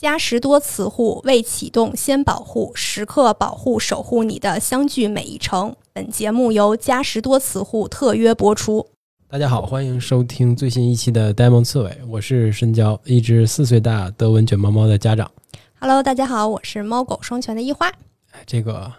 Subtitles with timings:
[0.00, 5.76] 嘉实多磁护未启动先保护，时刻保护守护你的相聚每一程。
[5.92, 8.86] 本节目由嘉实多磁护特约播出。
[9.28, 15.30] 大家好，欢迎收听最新一期的《呆萌刺猬》，我是深交，一只四岁大德文卷毛猫的家长。
[15.78, 17.86] Hello，大家好，我是猫狗双全的一花。
[18.30, 18.90] 哎这个，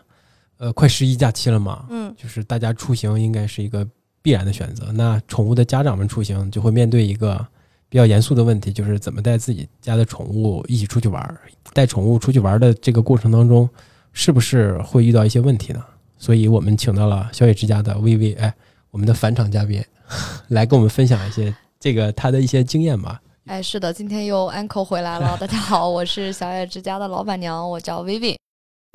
[0.60, 3.88] 呃，快十一假期了嘛，嗯，就是大家出行应该是一个
[4.22, 4.92] 必然的选择。
[4.92, 7.44] 那宠物的家长们出行就会面对一个
[7.92, 11.42] 比较严肃的问题，就是怎么带自己家的宠物一起出去玩儿。
[11.74, 13.70] 带宠物出去玩儿的这个过程当中，
[14.14, 15.84] 是不是会遇到一些问题呢？
[16.18, 18.56] 所以我们请到了小野之家的薇薇，哎，
[18.92, 19.84] 我们的返场嘉宾，
[20.48, 23.22] 来跟我们分享一些这个他的一些经验吧。
[23.48, 25.38] 哎，是的，今天又 uncle 回来了。
[25.38, 28.38] 大家好，我是小野之家的老板娘，我叫 Vivi。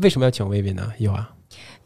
[0.02, 0.90] 为什么要请薇薇呢？
[0.96, 1.30] 有啊，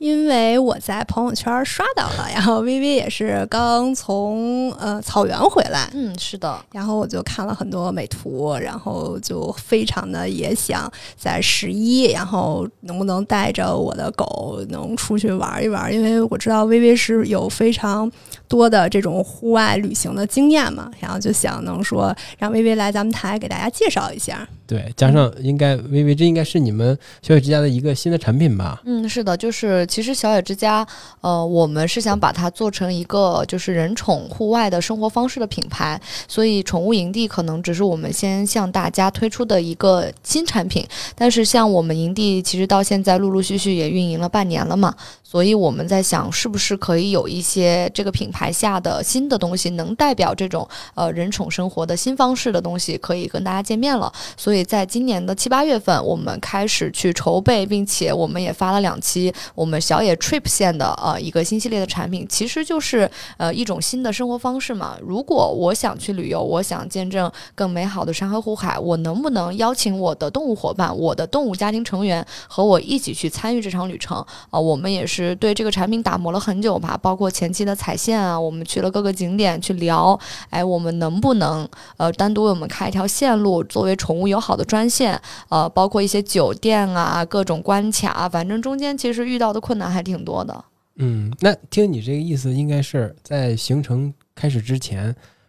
[0.00, 18.10] 因为我在朋友圈刷到了，然后微微也是刚从呃草原回来，嗯，是的，然后我就看了很多美图，然后就非常的也想在十一，然后能不能带着我的狗能出去玩一玩，因为我知道微微是有非常
[18.48, 24.48] 多的这种户外旅行的经验嘛，然后就想能说让微微来咱们台给大家介绍一下。
[24.70, 28.80] 对，加上应该微微，这应该是你们小野之家的一个新的产品吧？
[28.84, 30.86] 嗯，是的，就是其实小野之家，
[31.22, 54.12] 呃，我们是想把它做成一个就是人宠户外的生活方式的品牌，所以宠物营地可能只是我们先向大家推出的一个新产品，但是像我们营地其实到现在陆陆续续也运营了半年了嘛，所以我们在想是不是可以有一些这个品牌下的新的东西，能代表这种呃人宠生活的新方式的东西，可以跟大家见面了。
[54.36, 64.96] 所以在今年的七八月份，我们开始去筹备，并且我们也发了两期我们小野 Trip 线的呃一个新系列的产品，其实就是呃一种新的生活方式嘛。
[65.00, 74.24] 如果我想去旅游，我想见证更美好的山河湖海，我能不能邀请我的动物伙伴、我的动物家庭成员和我一起去参与这场旅程？
[74.50, 80.18] 啊、我们也是对这个产品打磨了很久吧，包括前期的踩线啊，我们去了各个景点去聊，
[80.50, 85.20] 哎，我们能不能呃单独为我们开一条线路，作为宠物友好的专线？
[85.48, 90.64] 呃，包括一些酒店啊，各种关卡啊，反正中间其实遇到的困难还挺多的。
[90.96, 95.06] 嗯，那听你这个意思，应该是在行程开始之前，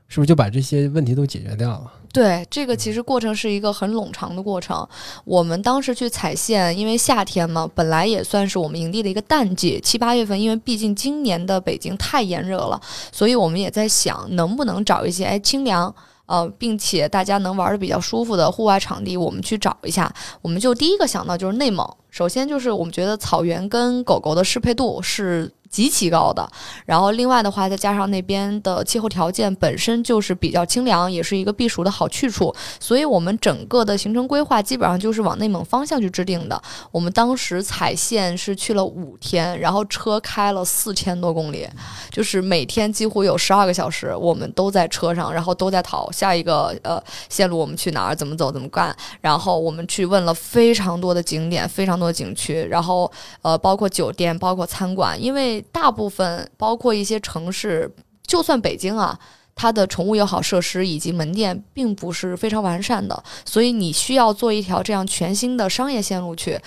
[0.07, 1.91] 是不是就把这些问题都解决掉了？
[2.13, 4.85] 对，这个其实过程是一个很冗长的过程。
[5.23, 12.79] 我们当时去踩线，因为夏天嘛，本来也算是我们营地的一个淡季，七八月份，因为毕竟今年的北京太炎热了，
[13.13, 15.93] 所以我们也在想，能不能找一些哎清凉。
[16.31, 20.09] 呃，并且大家能玩的比较舒服的户外场地，我们去找一下。
[20.41, 26.47] 我们就第一个想到就是内蒙，首先就是我们觉得草原跟狗狗的适配度是极其高的，
[26.85, 36.61] 然后另外的话，再加上那边的气候条件本身就是比较清凉，也是一个避暑的好去处，所以我们整个的行程规划基本上就是往内蒙方向去制定的。
[36.91, 41.65] 我们当时踩线是去了五天，然后车开了四千多公里，
[42.11, 48.93] 就是每天几乎有十二个小时，我们都在车上，然后都在讨下一个呃线路我们去哪儿，怎么走，怎么干。
[49.21, 53.09] 然后我们去问了非常多的景点，非常多的景区，然后
[53.41, 57.93] 呃包括酒店，包括餐馆，因为大部分包括一些城市，
[58.25, 59.19] 就算北京啊。
[59.53, 66.59] 它的宠物友好设施以及门店并不是非常完善的，所以你需要做一条这样全新的商业线路去，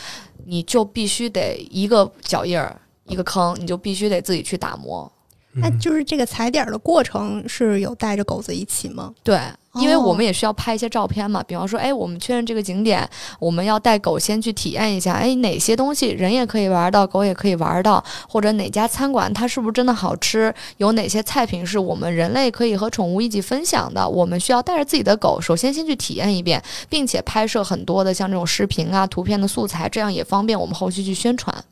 [0.45, 5.11] 你就必须得一个脚印儿一个坑，你就必须得自己去打磨。
[5.57, 9.13] 那嗯就是这个踩点儿的过程是有带着狗子一起吗？
[9.23, 9.39] 对，
[9.75, 31.65] 因为我哦们也需要拍一些照片嘛，比方说，哎，我们确认这个景点，我们要带狗先去体验一下，哎，哪些东西人也可以玩到，狗也可以玩到，或者哪家餐馆它是不是真的好吃，有哪些菜品是我们人类可以和宠物一起分享的，我们需要带着自己的狗，首先先去体验一遍，并且拍摄很多的像这种视频啊、图片的素材，这样也方便我们后续去宣传。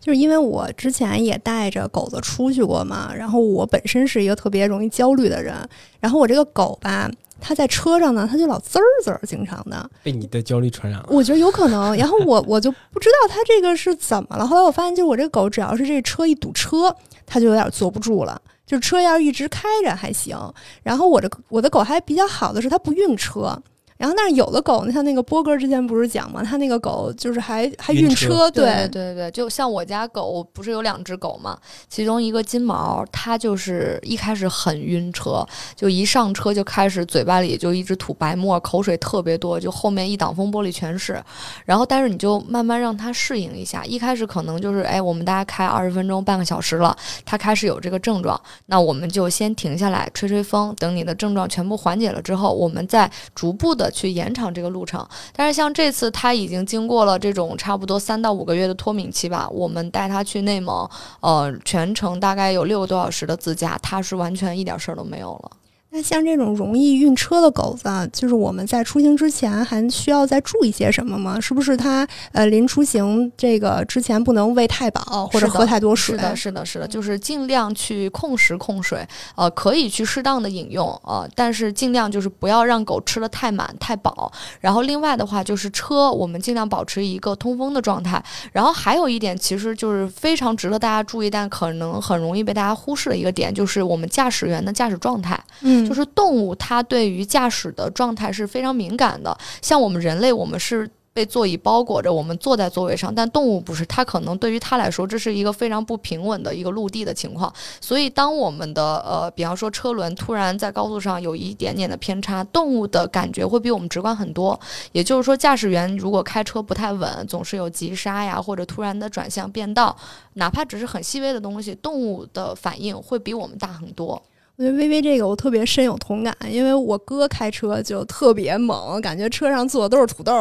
[0.00, 5.54] 就是因为我之前也带着狗子出去过嘛，然后我本身是一个特别容易焦虑的人，
[6.00, 7.10] 然后我这个狗吧，
[7.40, 11.08] 它在车上呢，它就老滋儿滋儿，经常的，被你的焦虑传染了。
[11.10, 11.96] 我觉得有可能。
[11.96, 16.94] 然后我我就不知道它这个是怎么了，后来我发现，就是我这个狗只要是这车一堵车，
[17.26, 18.40] 它就有点坐不住了。
[18.66, 20.36] 就是车要是一直开着还行，
[20.82, 23.58] 然后我这我的狗还比较好的是它不晕车，
[23.98, 28.88] 然后但是有的狗，像那个波哥之前不是讲嘛，他那个狗就是还还晕晕车车，对。
[28.88, 31.58] 对对，就像我家狗不是有两只狗嘛，
[31.88, 41.20] 其中一个金毛，它就是一开始很晕车，就一上车就开始嘴巴里就一直吐白沫，口水特别多，就后面一挡风玻璃全是。
[41.64, 55.06] 然后但是你就慢慢让它适应一下，一开始可能就是哎，我们大家开二十分钟半个小时了，它开始有这个症状，那我们就先停下来吹吹风，等你的症状全部缓解了之后，我们再逐步的去延长这个路程。
[55.32, 60.88] 但是像这次他已经经过了这种差不多三到五个月的脱敏期吧，我们带他去内蒙，
[61.20, 65.50] 呃，全程大概有六个多小时的自驾，他是完全一点事儿都没有了。
[65.90, 71.40] 那像这种容易晕车的狗子，就是我们在出行之前还需要再注意些什么吗？
[71.40, 76.14] 是不是它呃临出行这个之前不能喂太饱或者喝太多水？
[76.14, 84.30] 是的，是的，是的，就是尽量去控食控水，呃，可以去适当的饮用，呃，但是尽量就是不要让狗吃的太满太饱。
[84.60, 88.22] 然后另外的话就是车，我们尽量保持一个通风的状态。
[88.52, 95.40] 然后还有一点，其实就是非常值得大家注意，但可能很容易被大家忽视的一个点，就是我们驾驶员的驾驶状态。
[95.62, 95.77] 嗯。
[95.86, 99.36] 就是动物，它对于驾驶的状态是非常敏感的。
[99.60, 107.52] 像我们人类，我们是被座椅包裹着，我们坐在座位上，但动物不是，它可能对于它来说，这是一个非常不平稳的一个陆地的情况。
[107.80, 114.58] 所以，当我们的呃，比方说车轮突然在高速上有一点点的偏差，动物的感觉会比我们直观很多。
[114.92, 119.96] 也就是说，驾驶员如果开车不太稳，总是有急刹呀，或者突然的转向变道，
[120.34, 124.22] 哪怕只是很细微的东西，动物的反应会比我们大很多。
[124.58, 130.32] 我觉得微微这个我特别深有同感，因为我哥开车就特别猛，感觉车上坐的都是土豆。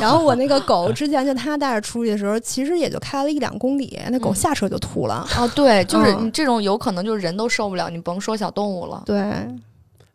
[0.00, 5.16] 然后我那个狗之前就他带着出去的时候，其实也就开了一两公里，那狗下车就吐了。
[5.36, 9.02] 啊，对，就是你这种有可能就是人都受不了，你甭说小动物了。
[9.04, 9.22] 对，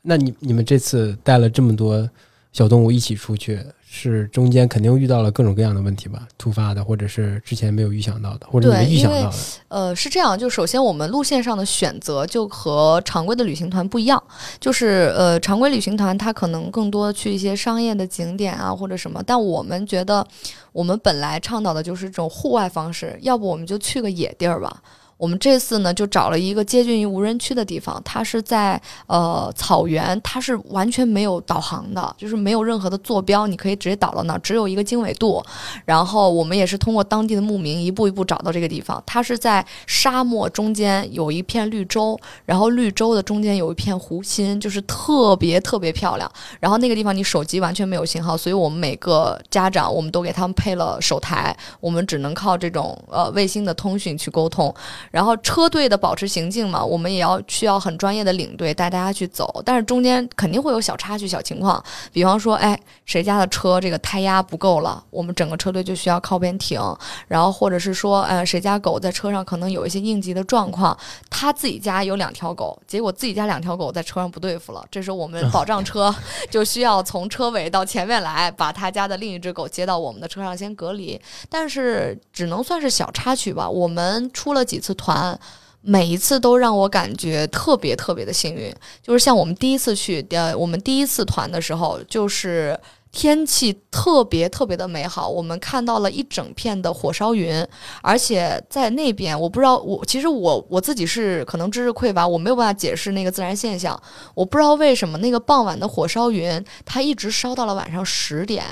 [0.01, 2.09] 那你你们这次带了这么多
[2.53, 3.63] 小动物一起出去？
[3.95, 9.33] 是中间肯定遇到了各种各样的问题吧，突发的，或者是之前没有预想到的，或者你们预想到的。
[9.67, 14.21] 呃，是这样，就首先我们路线上的选择就和常规的旅行团不一样，
[14.59, 20.25] 就是呃，常规旅行团它可能更多去一些商业的景点啊或者什么，但我们觉得
[20.71, 24.81] 我们本来倡导的就是这种户外方式，要不我们就去个野地儿吧。
[25.23, 35.41] 我们这次呢，就找了一个接近于无人区的地方，它是在呃草原，它是完全没有导航的，就是没有任何的坐标，你可以直接导到那儿，只有一个经纬度。
[35.85, 46.29] 然后我们也是通过当地的牧民一步一步找到这个地方，它是在沙漠中间有一片绿洲，然后绿洲的中间有一片湖心，就是特别特别漂亮。
[46.59, 54.75] 然后那个地方你手机完全没有信号，所以我们每个家长我们都给他们配了手台，我们只能靠这种呃卫星的通讯去沟通。
[55.13, 61.81] 然后车队的保持行进嘛，我们也要需要很专业的领队带大家去走，但是中间肯定会有小插曲、小情况，
[62.11, 62.75] 比方说，哎，
[63.05, 66.81] 谁家的车这个胎压不够了，我们整个车队就需要靠边停，
[67.27, 70.97] 然后或者是说，呃，谁家狗在车上可能有一些应急的状况，
[71.29, 76.11] 他自己家有两条狗，结果自己家两条狗在车上不对付了，这时候我们保障车
[76.49, 81.21] 就需要从车尾到前面来，把他家的另一只狗接到我们的车上先隔离，
[81.51, 84.91] 但是只能算是小插曲吧，我们出了几次。
[85.03, 85.37] 团
[85.81, 92.79] 每一次都让我感觉特别特别的幸运，就是像我们第一次去，呃，我们第一次团的时候，就是
[93.11, 97.67] 天气特别特别的美好，我们看到了一整片的火烧云，
[98.01, 104.01] 而且在那边，我不知道，我其实我我自己是可能知识匮乏，我没有办法解释那个自然现象，
[104.33, 108.63] 我不知道为什么那个傍晚的火烧云，它一直烧到了晚上十点。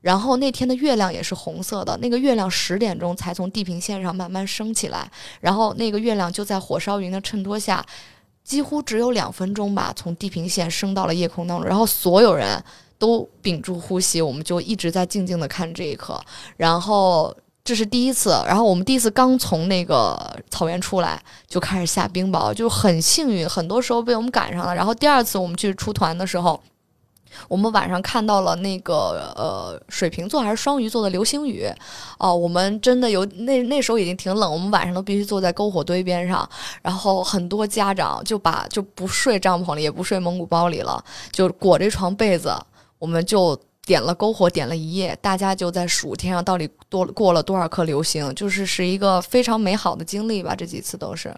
[0.00, 5.10] 然后那天的月亮也是红色的，那个月亮十点钟才从地平线上慢慢升起来，
[5.40, 7.84] 然后那个月亮就在火烧云的衬托下，
[8.44, 12.62] 几乎只有两分钟吧，从地平线升到了夜空当中，然后所有人
[12.96, 16.20] 都屏住呼吸，我们就一直在静静的看这一刻，
[16.56, 20.16] 然后这是第一次，然后我们第一次刚从那个
[20.48, 26.60] 草原出来就开始下冰雹，就很幸运，很多时候被我们赶上了，然后第二次我们去出团的时候。
[27.48, 31.66] 我们晚上看到了那个呃水瓶座还是双鱼座的流星雨，
[32.18, 36.48] 哦，我们真的有那那时候已经挺冷，我们晚上都必须坐在篝火堆边上，
[36.82, 42.52] 然后很多家长就把就不睡帐篷里，也不睡蒙古包里了，就裹着床被子，
[42.98, 51.34] 我们就点了篝火，点了一夜，大家就在数天上到底多过了多少颗流星，就是是一个非常美好的经历吧，这几次都是。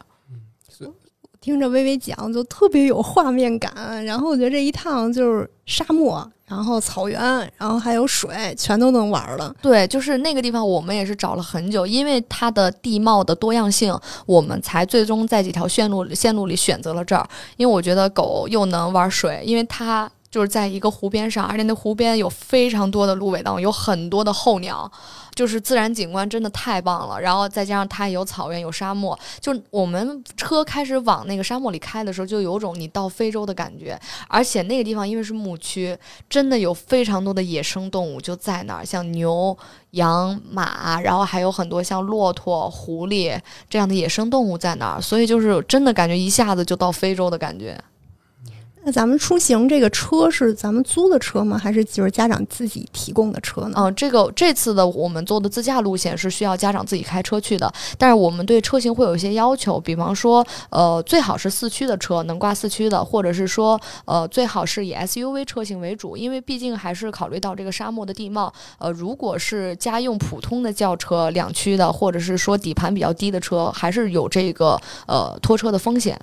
[1.41, 4.05] 听着微微讲，就特别有画面感。
[4.05, 7.19] 然后我觉得这一趟就是沙漠，然后草原，
[7.57, 9.55] 然后还有水，全都能玩了。
[9.63, 17.27] 对，就是那个地方，我们也是找了很久，因为它的地貌的多样性，我们才最终在几条线路线路里选择了这儿。
[17.57, 20.11] 因为我觉得狗又能玩水，因为它。
[20.31, 24.91] 就是在一个湖边上，而且那湖边有非常多的芦苇荡，有很多的候鸟，
[25.35, 27.21] 就是自然景观真的太棒了。
[27.21, 33.99] 然后再加上它有草原有沙漠，就我们车开始往那个沙漠里开的时候，就有种你到非洲的感觉。
[34.29, 39.57] 而且那个地方因为是牧区，真的有非常多的野生动物就在那儿，像牛、
[39.91, 43.37] 羊、马，然后还有很多像骆驼、狐狸
[43.69, 47.77] 这样的野生动物在那儿，所以就是真的感觉一下子就到非洲的感觉。
[48.83, 51.59] 那咱们出行这个车是咱们租的车吗？
[51.59, 53.75] 还是就是家长自己提供的车呢？
[53.77, 68.51] 嗯，这个这次的我们做的自驾路线是需要家长自己开车去的，但是我们对车型会有一些要求，比方说，呃，最好是四驱的车，能挂四驱的，或者是说，呃，最好是以 SUV 车型为主，因为毕竟还是考虑到这个沙漠的地貌。
[68.79, 76.19] 呃，如果是家用普通的轿车，两驱的，或者是说底盘比较低的车，还是有这个呃拖车的风险。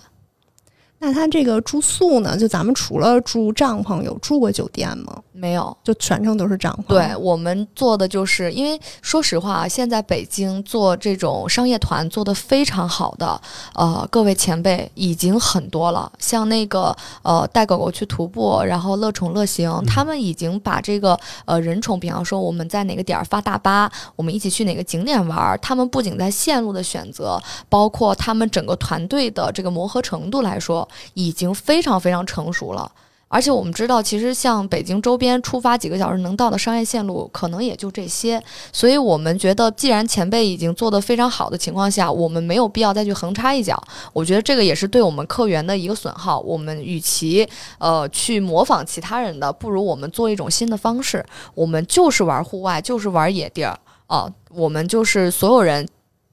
[0.99, 2.35] 那他这个住宿呢？
[2.35, 5.21] 就咱们除了住帐篷，有住过酒店吗？
[5.31, 6.89] 没有，就全程都是帐篷。
[6.89, 13.39] 对我们做的就是，因为说实话啊，现在北京做这种商业团做的非常好的，
[13.75, 16.11] 呃，各位前辈已经很多了。
[16.17, 27.39] 像那个呃带狗狗去徒步，然后乐宠乐行，他们已经把这个呃人宠，比方说我们在哪个点儿发大巴，我们一起去哪个景点玩，他们不仅在线路的选择，
[27.69, 30.86] 包括他们整个团队的这个磨合程度来说。
[31.13, 32.91] 已经非常非常成熟了，
[33.27, 38.41] 而且我们知道，其实像北京周边出发几个小时能到的商业线路，可能也就这些。
[38.71, 43.81] 所以我们觉得，既然前辈已经做得非常好的情况下，我们没有必要再去横插一脚。
[44.13, 46.39] 我觉得这个也是对我们客源的一个损耗。
[46.39, 47.47] 我们与其
[47.79, 51.25] 呃去模仿其他人的，不如我们做一种新的方式。
[51.53, 53.77] 我们就是玩户外，就是玩野地儿
[54.07, 55.85] 啊，我们就是所有人。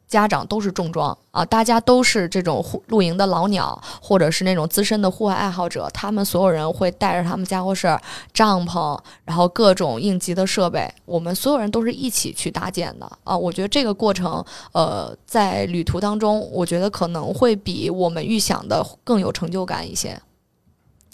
[0.06, 8.00] 家长都是重装啊，大家都是这种露营的老鸟，或者是那种资深的户外爱好者，他们所有人会带着他们家伙事儿、
[8.32, 13.36] 帐篷，然后各种应急的设备，我们所有人都是一起去搭建的啊。
[13.36, 20.20] 我觉得这个过程，呃，在旅途当中，我觉得可能会比我们预想的更有成就感一些。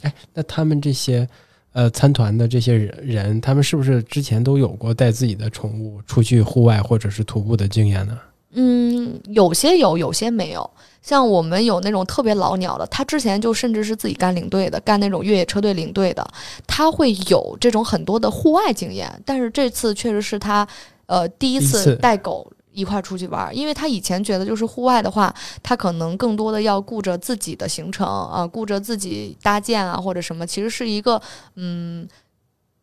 [0.03, 1.27] 哎，那他们这些
[1.73, 8.19] 呃参团的这些人人，他们是不是之前都有过带自己的宠物出去户外或者是徒步的经验呢？
[8.53, 10.69] 嗯，有些有，有些没有。
[11.03, 16.27] 像我们有那种特别老鸟的，他之前就甚至是自己干领队的，干那种越野车队领队的，
[16.67, 19.11] 他会有这种很多的户外经验。
[19.25, 20.67] 但是这次确实是他，
[21.07, 31.21] 呃，第一次带狗一块出去玩，因为他以前觉得就是户外的话，他可能更多的要顾着自己的行程啊，顾着自己搭建啊或者什么，其实是一个
[31.55, 32.07] 嗯。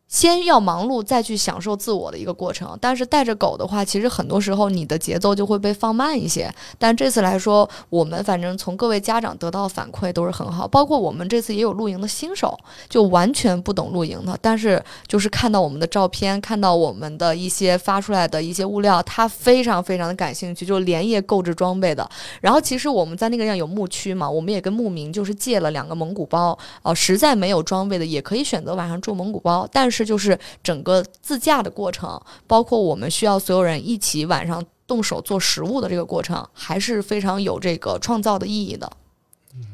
[0.08, 2.76] 先要忙碌，再去享受自我的一个过程。
[2.80, 6.50] 但是带着狗的话，其实很多时候你的节奏就会被放慢一些。
[6.78, 22.08] 但这次来说，我们反正从各位家长得到反馈都是很好，包括我们这次也有露营的新手，就完全不懂露营的，但是就是看到我们的照片，看到我们的一些发出来的一些物料，他非常非常的感兴趣，就连夜购置装备的。
[22.40, 29.97] 然后其实我们在那个上有牧区嘛，我们也跟牧民就是借了两个蒙古包，哦，实在没有装备的也可以选择晚上住蒙古包，但是。
[29.98, 38.88] 这就是整个自驾的过程，包括我们需要所有人一起晚上动手做食物的这个过程，还是非常有这个创造的意义的。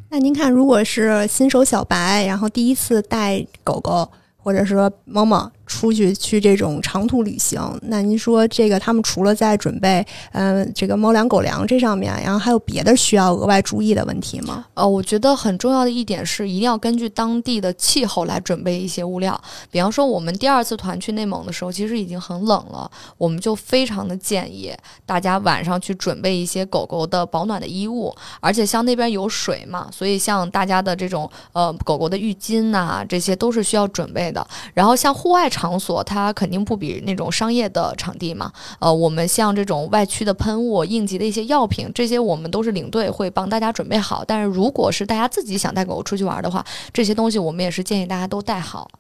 [0.09, 5.53] 那您看，如果是新手小白，然后第一次带狗狗，或者说猫猫。
[5.67, 14.67] 出去去这种长途旅行，那您说这个他们除了在准备嗯这个猫粮狗粮这上面，然后还有别的需要额外注意的问题吗？
[14.75, 19.41] 呃，我觉得很重要的一点是，一定要根据当地的气候来准备一些物料。
[19.71, 24.71] 比方说，我们第二次团去内蒙的时候，其实已经很冷了，我们就非常的建议
[25.07, 34.47] 大家晚上去准备一些狗狗的保暖的衣物，而且像那边有水嘛，所以像大家的这种呃狗狗的浴巾呐，这些都是需要准备的。
[34.75, 35.49] 然后像户外。
[35.55, 44.25] 场所它肯定不比那种商业的场地嘛，呃，我们像这种外区的喷雾、应急的一些药品，这些我们都是领队会帮大家准备好。
[44.27, 48.91] 但是如果是大家自己想带狗狗出去玩的话，这些东西我们也是建议大家都带好。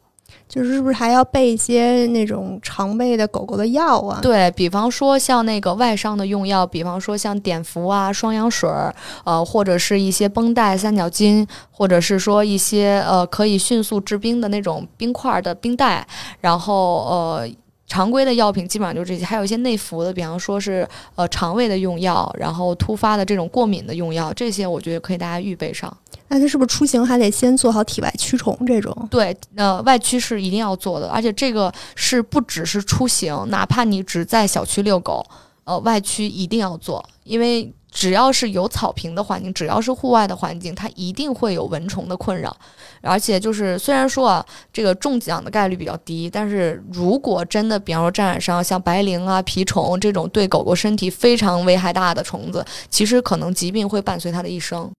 [0.54, 4.20] 就是是不是还要备一些那种常备的狗狗的药啊？
[4.23, 8.94] 对比方说像那个外伤的用药，比方说像碘伏啊、双氧水儿，
[9.25, 16.06] 呃，或者是一些绷带、三角巾，或者是说一些呃可以迅速制冰的那种冰块的冰袋，
[16.40, 17.49] 然后呃。
[17.87, 25.95] 常规的药品基本上就这些，还有一些内服的，比方说是呃肠胃的用药，然后突发的这种过敏的用药，这些我觉得可以大家预备上。
[26.29, 29.07] 那他是不是出行还得先做好体外驱虫这种？
[29.11, 35.25] 对，呃，外驱是一定要做的，而且这个是不只是出行，哪怕你只在小区遛狗，
[35.64, 37.73] 呃，外驱一定要做，因为。
[37.97, 42.56] 只要是有草坪的环境，只要是户外的环境，它一定会有蚊虫的困扰。
[43.02, 54.90] 而且就是虽然说啊，这个中奖的概率比较低，但是如果真的，比方说沾染上像白灵啊、蜱虫这种对狗狗身体非常危害大的虫子，其实可能疾病会伴随它的一生。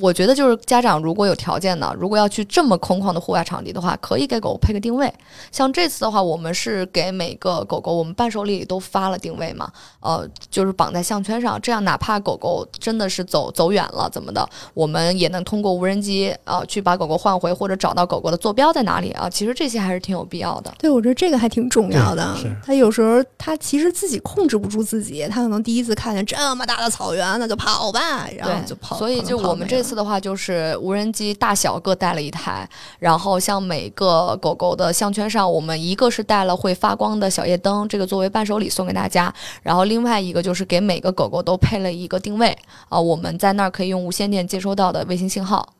[0.00, 5.12] 我觉得就是家长如果有条件的，如果要去这么空旷的户外场地的话，可以给狗配个定位。
[5.52, 9.70] 像这次的话，我们是给每个狗狗，我们伴手礼都发了定位嘛，
[10.00, 19.30] 呃，就是绑在项圈上，这样哪怕狗狗真的是走走远了怎么的，我们也能通过无人机啊去把狗狗换回，或者找到狗狗的坐标在哪里啊。
[19.30, 20.74] 其实这些还是挺有必要的。
[20.76, 22.36] 对，我觉得这个还挺重要的。
[22.66, 28.98] 他有时候他其实自己控制不住自己，他可能第一次看见这么大的草原，那就跑吧，然后就跑。
[28.98, 32.66] 所以就我们这次的话，就是无人机大小各带了一台，
[32.98, 42.56] 然后像每个狗狗的项圈上，我们一个是带了会发光的小夜灯，这个作为伴手礼送给大家，然后另外一个就是给每个狗狗都配了一个定位
[42.88, 45.74] 啊，我们在那儿可以用无线电接收到的卫星信号。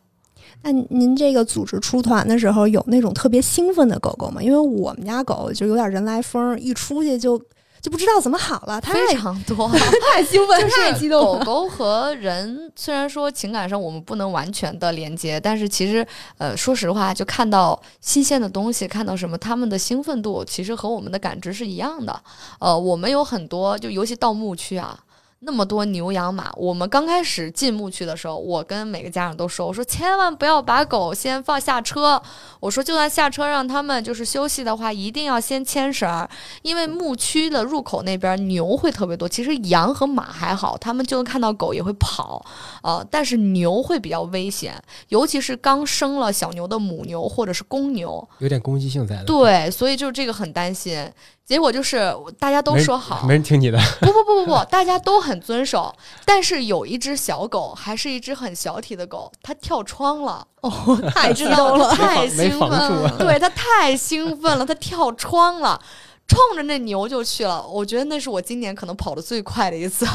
[0.62, 4.42] 那您这个组织出团的时候，有那种特别兴奋的狗狗吗？
[4.42, 7.40] 因为我们家狗就有点人来疯，一出去就
[7.84, 9.68] 就不知道怎么好了，太非常多，
[10.10, 11.44] 太兴奋，太激动了。
[11.44, 16.06] 狗狗和人虽然说情感上我们不能完全的连接，但是其实
[16.38, 22.18] 呃，说实话，就看到新鲜的东西，看到什么，他们的兴奋度其实和我们的感知是一样的。
[22.58, 24.98] 呃，我们有很多，就尤其到墓区啊。
[25.40, 32.22] 那么多牛羊马，我们刚开始进牧区的时候，我跟每个家长都说，我说千万不要把狗先放下车，
[32.60, 36.28] 我说就算下车让他们就是休息的话，一定要先牵绳儿，
[36.62, 42.42] 因为牧区的入口那边牛会特别多，其实羊和马还好，他们就能看到狗也会跑，
[42.82, 49.24] 呃，但是牛会比较危险，尤其是刚生了小牛的母牛或者是公牛，有点攻击性在的。
[49.24, 51.12] 对，所以就这个很担心。
[51.46, 53.78] 结果就是大家都说好，没人听你的。
[54.00, 60.70] 不不不不不，大家都很遵守，但是有一只小狗，还是一只很小体的狗，它跳窗了，哦，
[61.14, 61.78] 太激知道吗？
[61.78, 61.94] 动了。
[61.96, 65.80] 太兴奋了， 对它太兴奋了，它跳窗了。
[66.26, 70.06] 冲着那牛就去了，我觉得那是我今年可能跑得最快的一次，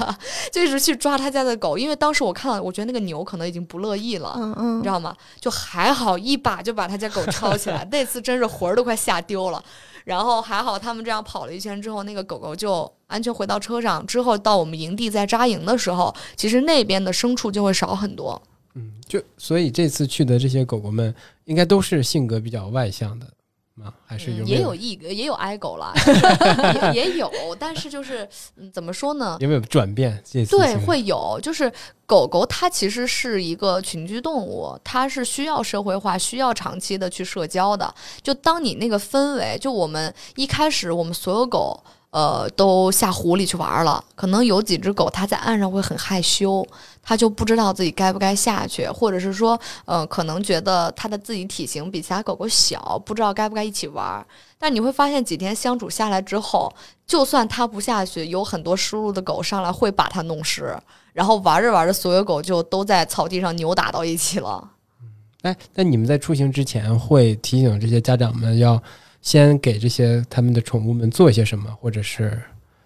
[0.52, 5.16] 就一直去抓他家的狗，因为当时我看到，我觉得那个牛可能已经不乐意了，嗯嗯你知，道吗？
[5.40, 9.64] 就还好一把就把他家狗抄起来，那次真是魂儿都快吓丢了。
[10.10, 14.04] 然后还好他们这样跑了一圈之后，那个狗狗就安全回到车上。
[14.08, 18.42] 之后到我们营地再扎营的时候，其实那边的牲畜就会少很多。
[18.74, 21.14] 嗯，就所以这次去的这些狗狗们，
[21.46, 23.28] 应该都是性格比较外向的
[23.80, 23.94] 吗？
[24.06, 25.94] 还是有嗯也有一也有爱狗了，
[26.94, 29.38] 也也有，但是就是嗯，怎么说呢？
[29.40, 30.22] 有没有转变？
[30.50, 31.72] 对，会有，就是
[32.06, 37.94] 狗狗它其实是一个群居动物，它是需要社会化、需要长期的去社交的。
[38.22, 41.84] 就当你那个氛围，就我们一开始我们所有狗。
[42.12, 44.04] 呃，都下湖里去玩了。
[44.16, 46.66] 可能有几只狗，它在岸上会很害羞，
[47.04, 54.26] 它就不知道自己该不该下去，或者是说，呃，可能觉得它的自己体型比其他狗狗小，不知道该不该一起玩。
[54.58, 56.74] 但你会发现，几天相处下来之后，
[57.06, 60.76] 就算它不下去，有很多输入的狗上来会把它弄湿。
[61.14, 64.72] 然后玩着玩着，所有狗就都在草地上扭打到一起了。
[65.42, 68.82] 哎，那你们在出行之前会提醒这些家长们要
[69.22, 72.42] 先给这些他们的宠物们做一些什么，或者是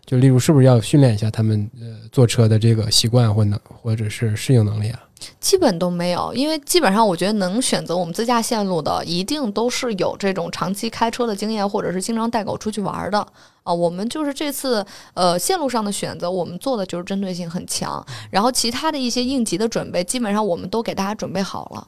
[0.05, 4.99] 就例如是不是要训练一下他们呃坐车的这个习惯或能或者是适应能力啊？
[5.39, 13.25] 基本都没有，因为基本上我觉得能选择我们自驾线路的，一定都是有这种长期开车的经验，或者是经常带狗出去玩的
[13.63, 13.73] 啊。
[13.73, 21.87] 我们就是这次呃线路上的选择，我们做的就是针对性很强，然后其他的一些应急的准备，基本上我们都给大家准备好了。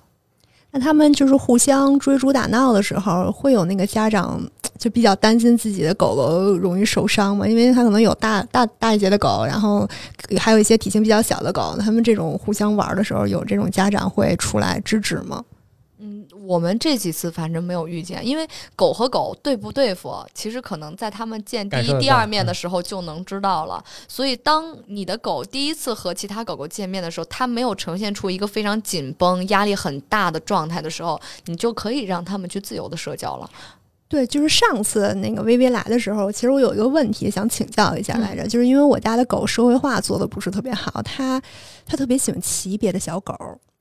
[0.75, 4.41] 那他们就是互相追逐打闹的时候，会有那个家长
[4.77, 7.47] 就比较担心自己的狗狗容易受伤嘛？
[7.47, 9.87] 因为他可能有大大大一些的狗，然后
[10.37, 15.41] 还有一些体型比较小的狗，他们这种互相玩的时候，有这种家长会出来制止吗？
[15.97, 23.83] 嗯，我们这几次反正没有遇见，因为狗和狗对不对付，其实可能在他们见第一、第二面的嗯时候就能知道了。
[24.07, 33.49] 所以，当你的狗第一次和其他狗狗见面的时候，它没有呈现出一个非常紧绷、压力很大的状态的时候，你就可以让它们去自由的社交了。
[34.07, 41.41] 对，就是上次那个微微来的时候，其实我有一个问题想请教一下来着，就是因为我家的狗社会化做的不是特别好，它
[41.85, 43.33] 它特别喜欢骑别的小狗。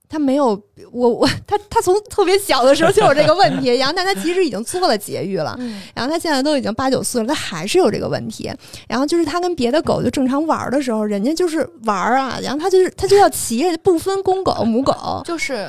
[0.08, 0.48] 它没有
[0.92, 8.52] 我我他他从特别小的时候就有这个问题， 然后但他其实已经做了节育了，嗯，然后他现在都已经八九岁了，他还是有这个问题。
[8.88, 15.22] 然后就是他跟别的狗就正常玩的时候，人家就是玩啊，然后他就是他就要骑，不分公狗母狗。
[15.24, 15.68] 就是。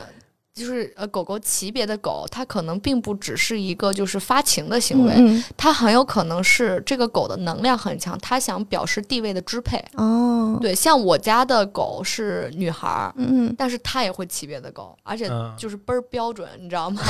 [0.55, 9.77] 就是呃，狗狗骑别的狗，它可能并不只是一个就是发情的行为，嗯它很有可能是这个狗的能量很强，它想表示地位的支配。
[9.95, 17.01] 嗯、哦，对，像我家的狗是女孩儿，嗯嗯但是它也会骑别的狗，而且嗯就是倍儿标准，你知道吗？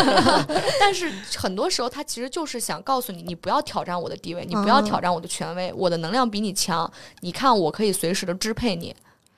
[0.80, 8.96] 但是很多时候，它其实就是想告诉你，你不要挑战我的地位，你不要哦挑战我的权威，我的能量比你强，你看我可以随时的支配你。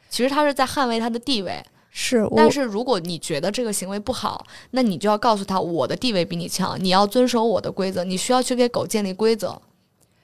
[0.09, 1.61] 其实它是在捍卫它的地位。
[1.91, 9.61] 是，但是如果你觉得这个行为不好，那你就要告诉他我的地位比你强，你要遵守我的规则，你需要去给狗建立规则。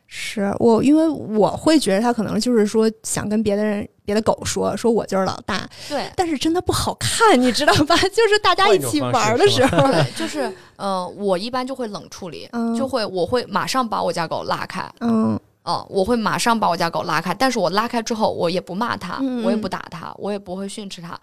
[0.08, 7.96] 是我，因为我会觉得他可能就是说想跟别的人、别的狗说，说我就是老大，对，但是真的不好看，你知道吧？
[8.14, 21.18] 就是大家一起玩的时候，对，就是呃，我一般就会冷处理，嗯就会我会马上把我家狗拉开，嗯哦、我会马上把我家狗拉开，但是我拉开之后，我也不骂它，嗯我也不打它，我也不会训斥它。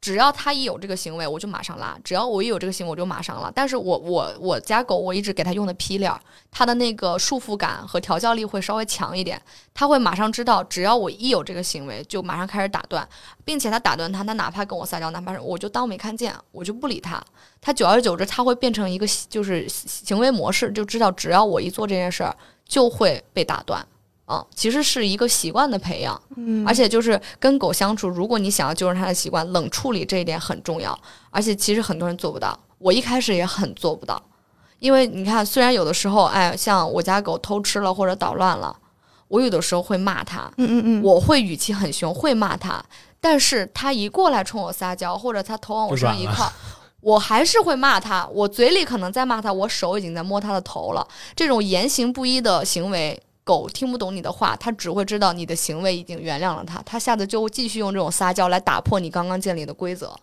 [0.00, 3.50] 只要它一有这个行为，我就马上拉；只要我一有这个行为，我就马上拉。
[3.52, 6.12] 但是我我我家狗，我一直给它用的皮链，
[6.52, 9.40] 它的那个束缚感和调教力会稍微强一点，
[9.74, 13.06] 它会马上知道，只要我一有这个行为，就马上开始打断，
[13.44, 17.20] 并且它打断它，它哪怕跟我撒娇，哪怕是我就当没看见，我就不理它。
[17.60, 23.84] 它久而久之，它会变成一个就是行为模式，就知道只要我一做这件事儿，就会被打断。
[24.28, 30.96] 啊，其实是一个习惯的培养，嗯，而且就是跟狗相处，如果你想要纠正它的习惯，冷处理这一点很重要。
[31.30, 34.22] 而且其实很多人做不到，我一开始也很做不到，
[34.80, 38.76] 因为你看，虽然有的时候，哎，像我家狗偷吃了或者捣乱了，
[39.28, 42.84] 我有的时候会骂它，嗯嗯嗯，我会语气很凶，会骂它，
[43.20, 46.52] 但是它一过来冲我撒娇，或者它头往我身上一靠。
[47.00, 51.06] 我还是会骂它，我嘴里可能在骂它，我手已经在摸它的头了。
[51.36, 60.14] 这种言行不一的行为，狗听不懂你的话，它只会知道你的行为已经原谅了它，它下次就会继续用这种撒娇来打破你刚刚建立的规则。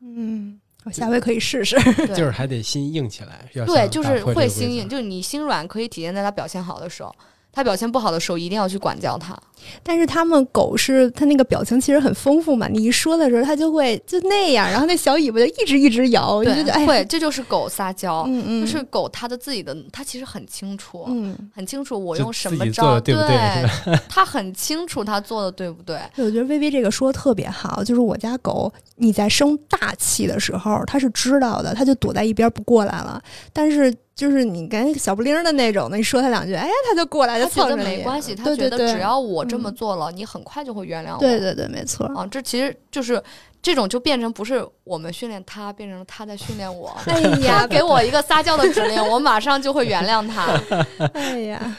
[0.00, 1.76] 嗯，我下回可以试试。
[2.06, 3.46] 对 就是还得心硬起来。
[3.66, 7.14] 对，就是会心硬，就是你心软可以体现在它表现好的时候，
[7.56, 9.34] 它表现不好的时候一定要去管教它。
[9.82, 25.98] 但是他们狗是它那个表情其实很丰富嘛，你一说的时候，它就会就那样，然后那小尾巴就一直一直摇，对会，这就是狗撒娇，嗯嗯，就是狗它的自己的，它其实很清楚，嗯，很清楚我用什么招，对不对它很清楚它做的对不对。
[26.14, 33.20] 对我觉得微微这个说的特别好，就是我家狗你在生大气的时候，它是知道的，它就躲在一边不过来了。
[33.54, 41.18] 但是就是你跟小不灵儿的那种的，你说他两句，哎，他就过来就它觉得蹭着你没关系，他觉得只要我这么嗯做了，你很快就会原谅我。
[41.18, 42.06] 对对对，没错。
[42.16, 43.22] 啊，这其实就是
[43.60, 46.96] 这种就变成不是我们训练它，变成了它在训练我。
[47.04, 50.58] 哎它呀，给我一个撒娇的指令，我马上就会原谅它。
[51.12, 51.76] 哎呀，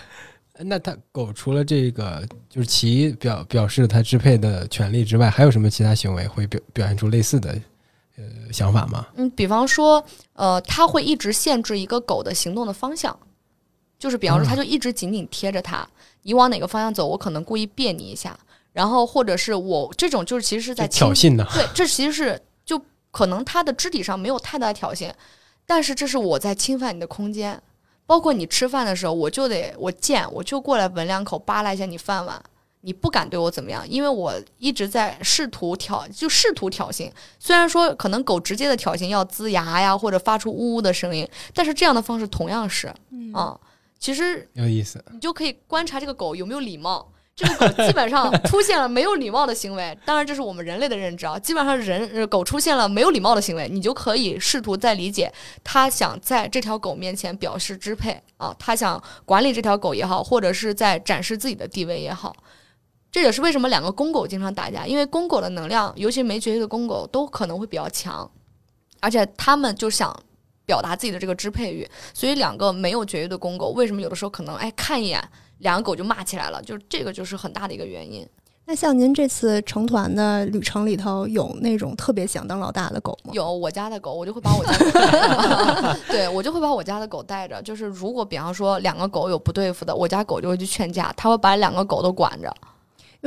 [0.60, 7.60] 那它狗除了这个就是其表表示它支配的权利之外，还有什么其他行为会表表现出类似的
[8.18, 9.08] 呃想法吗？
[9.16, 10.04] 嗯，比方说，
[10.34, 13.18] 呃，它会一直限制一个狗的行动的方向，
[13.98, 15.88] 就是比方说，嗯它就一直紧紧贴着它，
[16.24, 18.38] 你往哪个方向走，我可能故意别你一下，
[18.74, 21.46] 然后或者是我这种就是其实是在挑衅呢？
[21.54, 25.12] 对，这其实是就可能它的肢体上没有太大的挑衅，
[25.66, 27.62] 但是这是我在侵犯你的空间。
[28.06, 32.42] 包括你吃饭的时候，我就得我贱，我就过来闻两口，扒拉一下你饭碗，
[32.82, 37.12] 你不敢对我怎么样，因为我一直在试图挑，就试图挑衅。
[37.40, 43.60] 虽然说可能狗直接的挑衅要龇牙呀，或者发出呜呜的声音，但是这样的方式同样是嗯啊、
[44.00, 45.04] 其实有意思。
[45.12, 47.12] 你就可以观察这个狗有没有礼貌。
[47.36, 51.38] 这个狗基本上出现了没有礼貌的行为，当然这是我们人类的认知啊。
[51.38, 55.32] 基本上人呃狗出现了没有礼貌的行为，你就可以试图再理解
[55.64, 62.36] 它想在这条狗面前表示支配啊，它想管理这条狗也好，或者是在展示自己的地位也好。
[63.12, 68.30] 这也是为什么两个公狗经常打架，因为公狗的能量，尤其没绝育的公狗，都可能会比较强，
[69.00, 70.16] 而且他们就想
[70.66, 75.24] 表达自己的这个支配欲，所以两个没有绝育的公狗，为什么有的时候可能哎看一眼，
[75.60, 76.62] 两个狗就骂起来了？
[76.62, 78.28] 就是这个就是很大的一个原因。
[78.70, 83.32] 那像您这次成团的旅程里头，有那种特别想当老大的狗吗？
[83.34, 87.62] 有我家的狗，我就会把我家的狗带着， 对我就会把我家的狗带着。
[87.62, 92.54] 就是如果比方说两个狗有不对付的，我家狗就会去劝架，它会把两个狗都管着。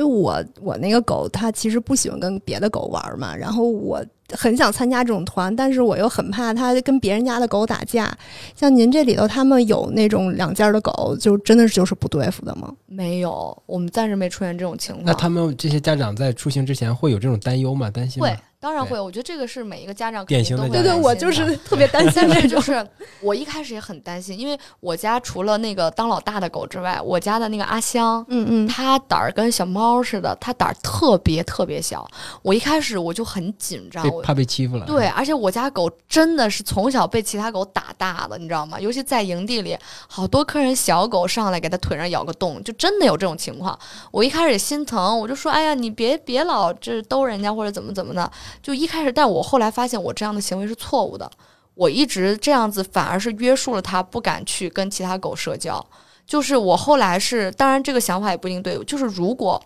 [0.01, 8.11] 因为我我那个狗它其实不喜欢跟别的狗玩嘛，然后我很想参加这种团，但是我又很怕它跟别人家的狗打架。
[8.55, 12.73] 像您这里头，他们有那种两家的狗，就真的就是不对付的吗？
[12.87, 15.05] 没有，我们暂时没出现这种情况。
[15.05, 17.91] 那他们这些家长在出行之前会有这种担忧吗？
[17.91, 18.99] 担心吗会？，当然对会。
[18.99, 22.61] 我觉得这个是每一个家长肯典型的定都会对对，我就是特别担心但这种。
[22.61, 22.87] 是 就是
[23.19, 32.07] 我一开始也很担心，因为我家除了那个当老大的狗之外，我家的那个阿香，嗯嗯，它胆儿跟小猫似的，它胆儿特别特别小。
[32.43, 34.85] 我一开始我就很紧张，我怕被欺负了？
[34.85, 38.79] 对，而且我家狗真的是从小被其他狗打大的，你知道吗？
[38.79, 39.75] 尤其在营地里，
[40.07, 43.77] 好多客人小狗上来给它腿上咬个洞，就真的有这种情况。
[44.11, 51.29] 我一开始也心疼，我就说：“哎呀，你别别老这逗人家或者怎么怎么的。”就一开始，但我后来发现我这样的行为是错误的。
[51.73, 55.83] 我一直这样子，反而是约束了它，不敢去跟其他狗社交。
[56.27, 59.61] 就是我后来是，当然这个想法也不一定对，就是如果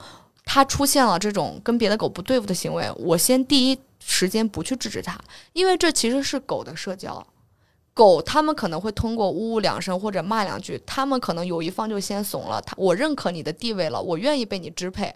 [0.46, 5.20] 它出现了这种跟别的狗不对付的行为，我先第一时间不去制止它，
[5.54, 7.26] 因为这其实是狗的社交。
[7.94, 15.14] 狗它们可能会通过呜呜两声或者骂两句，它们可能有一方就先怂了，它我认可你的地位了，我愿意被你支配。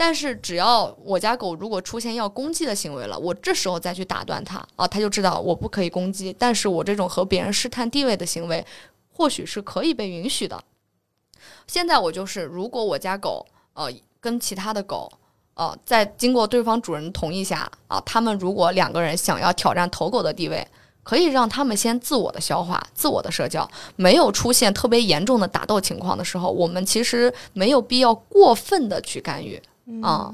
[0.00, 6.34] 但是只要我家狗如果出现要攻击的行为了，我这时候再去打断它啊，它就知道我不可以攻击。
[6.38, 8.64] 但是我这种和别人试探地位的行为，
[9.12, 10.58] 或许是可以被允许的。
[11.66, 15.12] 现在我就是，如果我家狗呃跟其他的狗
[15.52, 20.66] 呃在经过对方主人同意下啊，他们如果两个人想要挑战头狗的地位，
[21.02, 29.60] 可以让他们先自我的消化、自我的社交，没有出现特别严重的打斗情况的时候，我们其实没有必要过分的去干预。
[30.02, 30.32] 啊，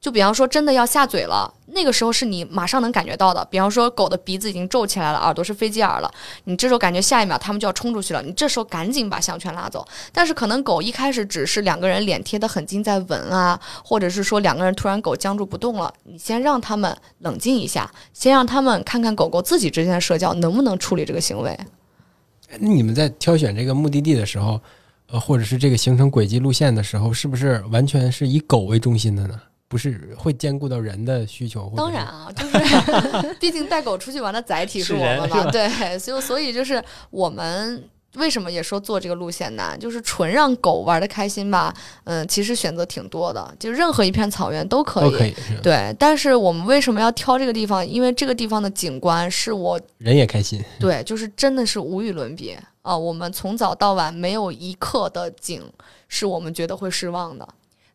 [0.00, 3.44] 就比方说，真的要下嘴了，那个时候是你马上能感觉到的。
[3.50, 6.10] 比方说，狗的鼻子已经皱起来了，耳朵是飞机耳了，
[6.44, 9.86] 你这时候感觉下一秒它们就要冲出去了，你这时候赶紧把项圈拉走。
[10.12, 21.58] 但是可能狗一开始只是两个人脸贴得很近在闻啊，或者是说两个人突然狗僵住不动了，你先让他们冷静一下，先让他们看看狗狗自己之间的社交能不能处理这个行为。
[22.58, 24.60] 那你们在挑选这个目的地的时候？
[25.12, 29.40] 呃，或者是这个行程轨迹路线的时候，是不是完全是以狗为中心的呢？
[29.68, 31.72] 不是会兼顾到人的需求？
[31.76, 37.80] 当然啊，就是 毕竟带狗出去玩的载体是我们嘛，对，所以所以就是我们
[38.16, 39.78] 为什么也说做这个路线难？
[39.78, 41.72] 就是纯让狗玩的开心吧。
[42.02, 45.34] 嗯，其实选择挺多的，就任何一片草原都可以。
[45.62, 47.86] 对，但是我们为什么要挑这个地方？
[47.86, 50.60] 因为这个地方的景观是我人也开心。
[50.80, 52.56] 对，就是真的是无与伦比。
[52.82, 55.62] 啊，我们从早到晚没有一刻的景
[56.08, 57.46] 是我们觉得会失望的。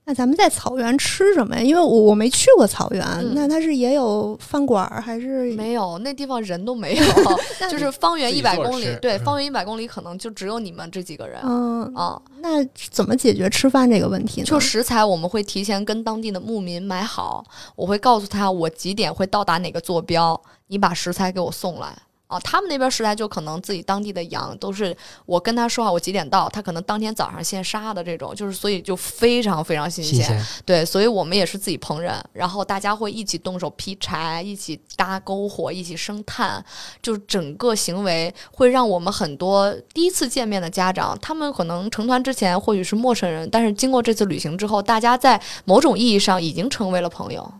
[0.07, 1.63] 那咱们在草原吃什么呀？
[1.63, 5.97] 因为我我没去过草原，那它是也有饭馆还是没有？
[5.97, 7.03] 那地方人都没有，
[7.71, 11.41] 就是方圆一百公里，对，方圆一百公里可能就只有你们这几个人。
[11.43, 14.45] 嗯啊，那怎么解决吃饭这个问题呢？
[14.45, 17.43] 就食材，我们会提前跟当地的牧民买好，
[17.75, 21.97] 我会告诉他我几点会到达哪个坐标，你把食材给我送来。
[22.27, 30.43] 啊，他们那边食材就可能自己当地的羊都是我跟他说好我几点到，他可能当天早上现杀的这种，就是所以就非常非常新鲜。
[30.65, 36.63] 对，所以我们也是自己烹饪，然后大家会一起动手劈柴，一起搭篝火，一起生炭，
[37.01, 47.53] 就是整个行为会让我们很多第一次见面的家长，他们可能成团之前或许是陌生人，但是经过这次旅行之后，大家在某种意义上已经成为了朋友。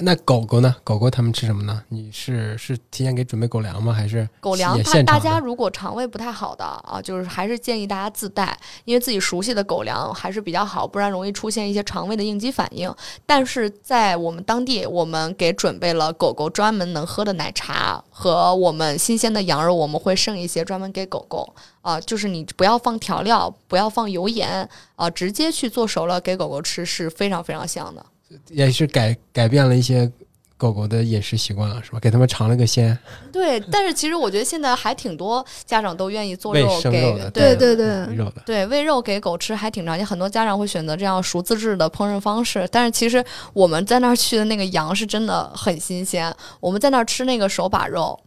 [0.00, 0.74] 那狗狗呢？
[0.82, 1.82] 狗狗它们吃什么呢？
[1.88, 3.92] 你是是提前给准备狗粮吗？
[3.92, 4.76] 还是狗粮？
[4.82, 12.92] 它大家如果肠胃不太好的啊，就是还是建议大家自带，因为自己熟悉的狗粮还是比较好，不然容易出现一些肠胃的应激反应。
[13.24, 28.04] 但是在我们当地，我们给准备了狗狗专门能喝的奶茶和我们新鲜的羊肉，我们会剩一些专门给狗狗啊，就是你不要放调料，不要放油盐啊，直接去做熟了给狗狗吃是非常非常香的。
[28.48, 30.10] 也是改改变了一些
[30.56, 31.98] 狗狗的饮食习惯了，是吧？
[31.98, 32.96] 给他们尝了个鲜。
[33.32, 40.06] 对，但是其实我觉得现在还挺多家长都愿意做肉给，对对对，肉的，对喂肉给狗吃还挺常见。
[40.06, 46.34] 很多家长会选择这样熟自制的烹饪方式，但是其实我们在那儿去的那个羊是真的很新鲜。
[46.60, 48.18] 我们在那儿吃那个手把肉。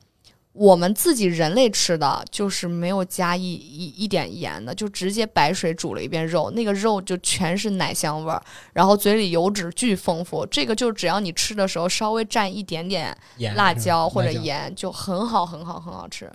[0.58, 8.42] 我们自己人类吃的就是没有加一一一点盐的，就直接白水煮了一遍肉，那个肉就全是奶香味儿，
[8.74, 10.46] 然后嘴里油脂巨丰富。
[10.48, 13.16] 这个就只要你吃的时候稍微蘸一点点
[13.56, 16.32] 辣椒或者盐，就很好很好很好吃。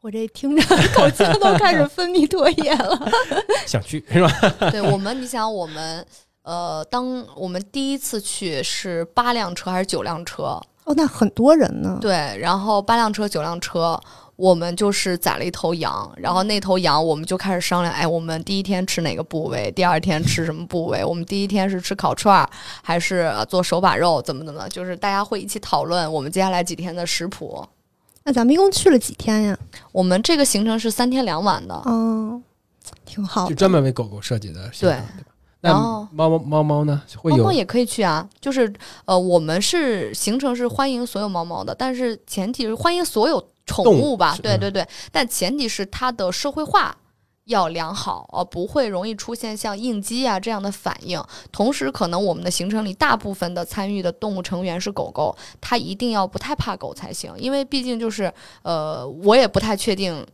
[0.00, 0.62] 我这听着
[0.94, 3.12] 口腔都开始分泌唾液了，
[3.66, 4.30] 想去是吧？
[4.70, 6.06] 对我们，你想我们，
[6.42, 10.60] 呃，当我们第一次去是八辆车还是九辆车？
[10.84, 11.98] 哦，那很多人呢。
[12.00, 13.98] 对，然后八辆车、九辆车，
[14.36, 21.04] 我们就是宰了一头羊，然后那头羊我们就开始商量，哎，我们第一天吃哪个部位，第二天吃什么部位？
[21.04, 22.48] 我们第一天是吃烤串儿，
[22.82, 24.20] 还是做手把肉？
[24.20, 24.68] 怎么怎么？
[24.68, 27.66] 就是大家会一起讨论我们接下来几天的食谱。
[28.24, 29.58] 那咱们一共去了几天呀？
[29.92, 31.82] 我们这个行程是三天两晚的。
[31.86, 32.42] 嗯，
[33.06, 33.48] 挺好。
[33.48, 34.70] 就专门为狗狗设计的。
[34.80, 34.98] 对。
[35.64, 37.02] 然后猫猫猫猫呢？
[37.22, 38.70] 猫猫也可以去啊，就是
[39.06, 44.36] 呃，我们是行程是欢迎所有猫猫的，但是前提是欢迎所有宠物吧？
[44.42, 46.94] 对对对，但前提是它的社会化
[47.46, 51.18] 要良好，呃，不会容易出现像应激啊这样的反应。
[51.50, 58.30] 同时，可能我们的行程里大部分的参与的动物成员是狗狗，它一定要不太怕狗才行，因为毕竟就是
[58.62, 60.26] 呃，我也不太确定。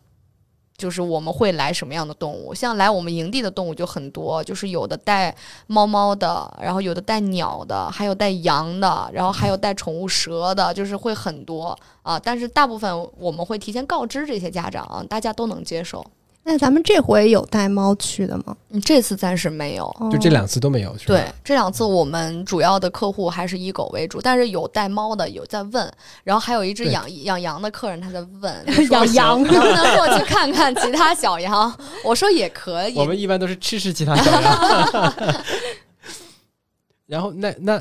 [0.80, 2.54] 就是我们会来什么样的动物？
[2.54, 12.18] 像来我们营地的动物就很多，就是有的带猫猫的，然后有的带鸟的，还有带羊的，然后还有带宠物蛇的，就是会很多啊。
[12.18, 16.02] 但是大部分我们会提前告知这些家长，大家都能接受。
[16.42, 18.56] 那咱们这回有带猫去的吗？
[18.70, 19.94] 嗯，这次暂时没有。
[20.10, 21.14] 就这两次都没有，是吧？
[21.14, 25.92] 对，这两次我们主要的客户还是以狗为主，但是有带猫的有在问，
[26.24, 31.72] 然后还有一只养养羊的客人他在问 养羊能不能过去看看其他小羊？
[32.04, 32.96] 我说也可以。
[32.96, 35.14] 我们一般都是吃吃其他小羊。
[37.06, 37.80] 然后那那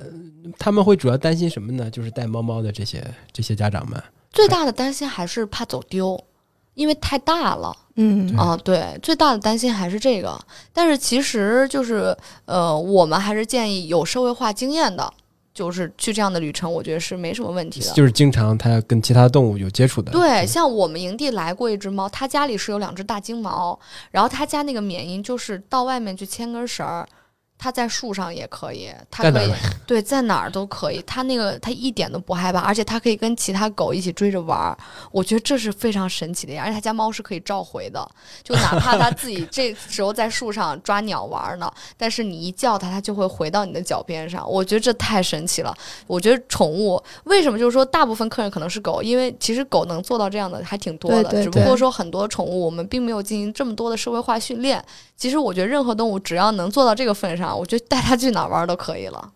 [0.58, 1.90] 他们会主要担心什么呢？
[1.90, 6.20] 就是带猫猫的这些这些家长们，最大的担心还是怕走丢，
[6.80, 7.76] 因为太大了。
[8.02, 10.40] 嗯啊，对，最大的担心还是这个。
[10.72, 12.16] 但是其实就是，
[12.46, 15.14] 呃，我们还是建议有社会化经验的，
[15.54, 17.92] 就是去这样的旅程，我觉得是没什么问题的。
[17.92, 20.14] 就是经常它跟其他动物有接触的。
[20.14, 23.78] 对，像我们营地来过一只猫，它家里是有两只大金毛，
[24.12, 27.06] 然后它家那个缅因就是到外面去牵根绳儿，
[27.62, 29.52] 它在树上也可以，它可以
[29.86, 34.78] 对在哪儿都可以，它那个它一点都不害怕，而且它可以跟其他狗一起追着玩儿，
[35.12, 38.10] 我觉得这是非常神奇的呀，而且它家猫是可以召回的，
[38.42, 45.76] 就哪怕它自己 这时候在树上抓鸟玩儿呢，但是你一叫它，它就会回到你的脚边上，我觉得这太神奇了。
[46.08, 54.82] 我觉得宠物为什么就是说大部分客人可能是狗，因为其实狗能做到这样的还挺多的，对对只不过说很多宠物我们并没有进行这么多的社会化训练。
[55.18, 59.32] 其实我觉得任何动物只要能做到这个份上，我觉得带它去哪儿玩儿都可以了。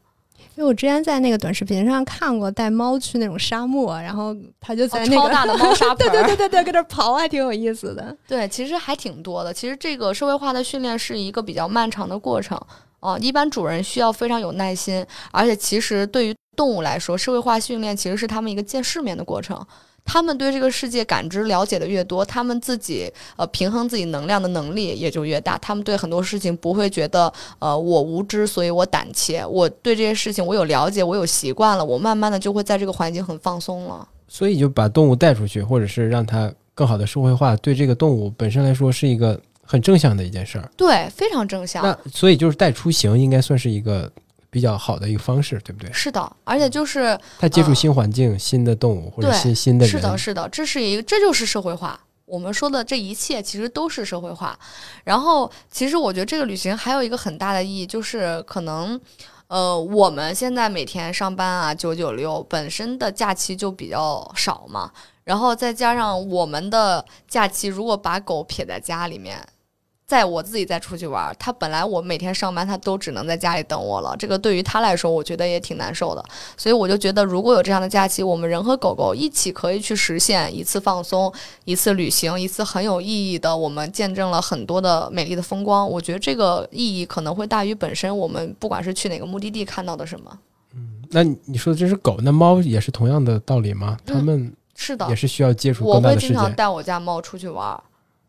[0.55, 8.15] 因为我之前在那个短视频上看过带猫去那种沙漠，然后它就在哦那个、超大的猫砂盆对儿， 对对对对，跟那刨还挺有意思的。
[8.27, 9.51] 对，其实还挺多的。
[9.51, 12.59] 其实这个社会化的训练是一个比较漫长的过程
[12.99, 19.59] 啊、一般主人需要非常有耐心，而且其实对于动物来说，社会化训练其实是他们一个见世面的过程。
[20.05, 25.57] 他们对这个世界感知了解的越多，他们自己呃平衡自己能量的能力也就越大。
[25.59, 29.45] 他们对很多事情不会觉得呃我无知，所以我胆怯。
[29.45, 34.07] 我对这些事情我有了解，我有习惯了，我慢慢的就会在这个环境很放松了。
[34.27, 40.69] 所以就把动物带出去，或者是让它更好的社会化，对这个动物本身来说是一个很正向的一件事儿。
[40.75, 41.83] 对，非常正向。
[41.83, 44.11] 那所以就是带出行应该算是一个
[44.53, 45.91] 比较好的一个方式，对不对？
[45.91, 51.99] 是的，而且就是他接触嗯新环境、新的动物或者对新新的人，是的，是的，这是一个，这就是社会化。
[52.25, 54.57] 我们说的这一切其实都是社会化。
[55.03, 58.99] 然后，其实我觉得这个旅行还有一个很大的意义，就是可能，
[59.47, 64.91] 呃，我们现在每天上班啊，九九六，本身的假期就比较少嘛。
[65.23, 69.43] 然后再加上我们的假期，如果把狗撇在家里面，
[70.13, 74.15] 在我自己再出去玩儿，它本来我每天上班，他都只能在家里等我了。
[74.15, 76.23] 这个对于他来说，我觉得也挺难受的。
[76.55, 81.33] 所以我就觉得，如果有这样的假期，我们人和狗狗一起可以去实现一次放松、
[81.65, 85.89] 一次旅行、一次很有意义的，我们见证了很多的美丽的风光。
[85.89, 90.37] 我觉得这个意义可能会大于本身我们不管是去哪个目的地看到的什么。
[90.75, 93.97] 嗯那你你说的这是狗，那猫也是同样的道理吗？
[94.05, 96.31] 它们是的也，是需要接触我会经。
[96.31, 97.81] 常带我家猫出去玩儿。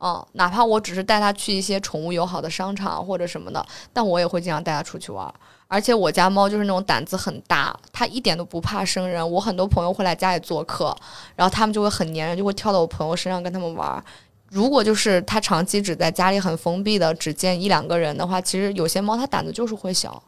[0.06, 5.32] 嗯，哪怕我只是带它去一些宠物友好的商场或者什么的，但我也会经常带它出去玩。
[5.66, 9.26] 而且我家猫就是那种胆子很大，它一点都不怕生人。
[9.28, 10.94] 我很多朋友会来家里做客，
[11.34, 14.04] 然后他们就会很粘人，就会跳到我朋友身上跟他们玩。
[14.50, 20.22] 如果就是它长期只在家里很封闭的，只见一两个人的话，其实有些猫它胆子就是会小，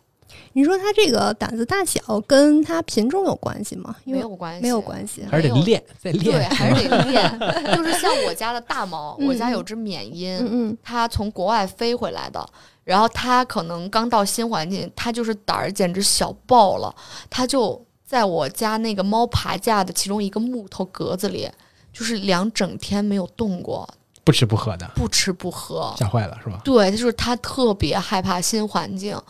[0.52, 3.94] 你说它这个胆子大小跟它品种有关系吗？
[4.04, 5.24] 没有关系，没有关系。
[5.30, 7.76] 还是得练，再练，对，还是得 练。
[7.76, 12.48] 就是像我家的大猫，我家嗯有只缅因，嗯嗯，他从国外飞回来的，
[12.84, 16.94] 然后它可能刚到新环境，它就是胆儿简直小爆了，
[17.28, 21.50] 它就在我家那个猫爬架的其中一个木头格子里，
[21.92, 23.88] 就是两整天没有动过，
[24.24, 25.92] 不吃不喝的，不吃不喝。
[25.98, 26.60] 吓坏了是吧？
[26.64, 29.20] 对，就是它特别害怕新环境，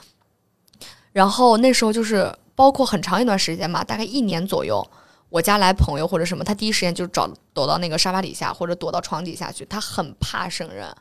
[1.17, 4.87] 然后那时候就是包括很长一段时间吧，大概一年左右。
[5.31, 10.95] 我家来朋友或者什么，他第一时间就找躲到那个沙发底下或者躲到床底下去，他很怕生人。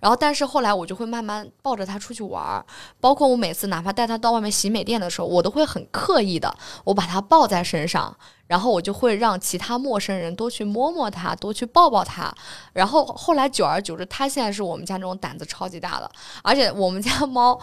[0.00, 2.64] 然后，但是后来我就会慢慢抱着他出去玩儿，
[2.98, 6.50] 包括我每次哪怕带他到外面洗美店的时候，我都会很刻意的，
[6.84, 12.34] 我把他抱在身上，然后我就会让其他陌生人多去摸摸他，多去抱抱他。
[12.72, 16.10] 然后后来久而久之，他现在是我们家那种胆子超级大的，
[16.42, 17.58] 而且我们家猫，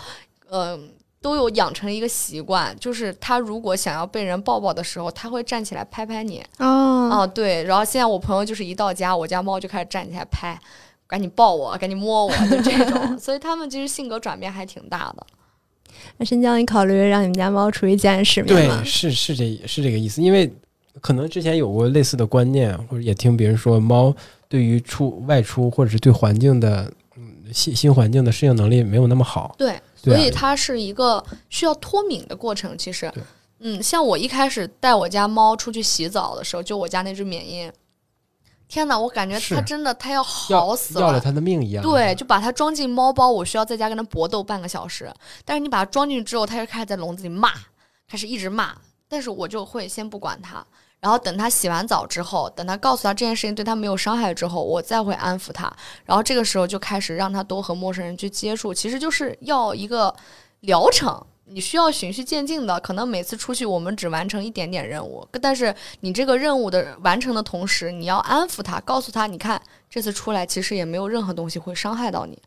[0.51, 0.91] 嗯、
[1.25, 6.39] 都有养成一个习惯，就是它如果想要被人抱抱的时候，它会站起来拍拍你。
[6.59, 10.55] 哦，啊，对，然后现在我朋友就是一到家，我家猫就开始站起来拍，
[11.07, 13.17] 赶紧抱我，赶紧摸我，就这种。
[13.17, 15.25] 所以它们其实性格转变还挺大的。
[16.17, 18.85] 那申江，你考虑让你们家猫出去见世面吗对，？
[18.85, 20.21] 是是这是这个意思。
[20.21, 20.53] 因为
[21.01, 24.15] 可能之前有过类似的观念，或者也听别人说，猫
[24.47, 29.55] 对于出外出或者是对环境的嗯新新环境的适应能力没有那么好。
[29.57, 32.77] 对，所以它是一个需要脱敏的过程。
[32.77, 33.11] 其实，
[33.59, 37.71] 嗯，像我一开始带我家猫出去洗澡的时候，就我家那只缅因，
[38.67, 41.83] 天哪，我感觉它真的它要要好死要了它的命一样。
[41.83, 45.11] 对，，就把它装进猫包，我需要在家跟它搏斗半个小时。
[45.43, 47.51] 但是你把它装进去之后，它就开始在笼子里骂，
[48.07, 48.75] 开始一直骂。
[49.07, 50.65] 但是我就会先不管它，
[50.99, 55.71] 然后等他洗完澡之后，等他告诉他这件事情对他没有伤害之后，我再会安抚他。
[56.03, 60.15] 然后这个时候就开始让他多和陌生人去接触，其实就是要一个
[60.61, 61.23] 疗程。
[61.47, 72.41] 你需要循序渐进的，可能每次出去我们只完成一点点任务，但是你这个任务的完成的同时，你要安抚他，告诉他，你看这次出来其实也没有任何东西会伤害到你。